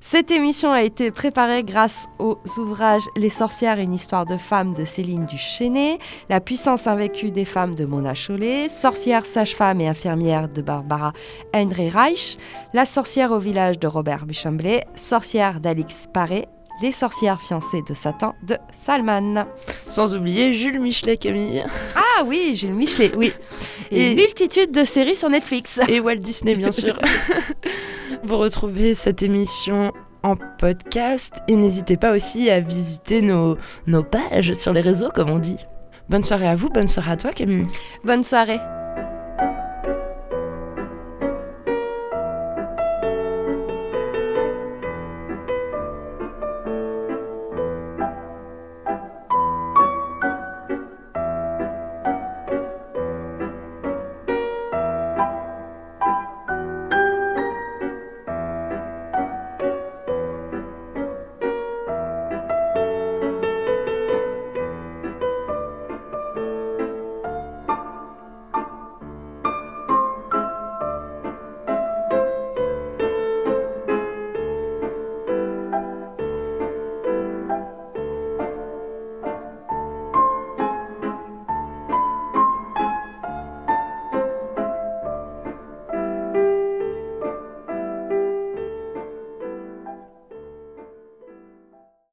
[0.00, 4.84] Cette émission a été préparée grâce aux ouvrages Les sorcières, une histoire de femmes de
[4.84, 5.98] Céline Duchesnay,
[6.28, 11.12] La puissance invaincue des femmes de Mona Chollet, Sorcière, sage-femme et infirmière de Barbara
[11.54, 12.36] Henry Reich,
[12.72, 16.48] La sorcière au village de Robert Buchamblay, Sorcière d'Alix Paré,
[16.82, 19.44] Les sorcières fiancées de Satan de Salman.
[19.88, 21.62] Sans oublier Jules Michelet, Camille.
[21.94, 23.32] Ah oui, Jules Michelet, oui.
[23.90, 25.78] Et, Et- multitude de séries sur Netflix.
[25.88, 26.98] Et Walt Disney, bien sûr.
[28.24, 33.56] Vous retrouvez cette émission en podcast et n'hésitez pas aussi à visiter nos,
[33.86, 35.56] nos pages sur les réseaux, comme on dit.
[36.08, 37.66] Bonne soirée à vous, bonne soirée à toi, Camille.
[38.04, 38.58] Bonne soirée.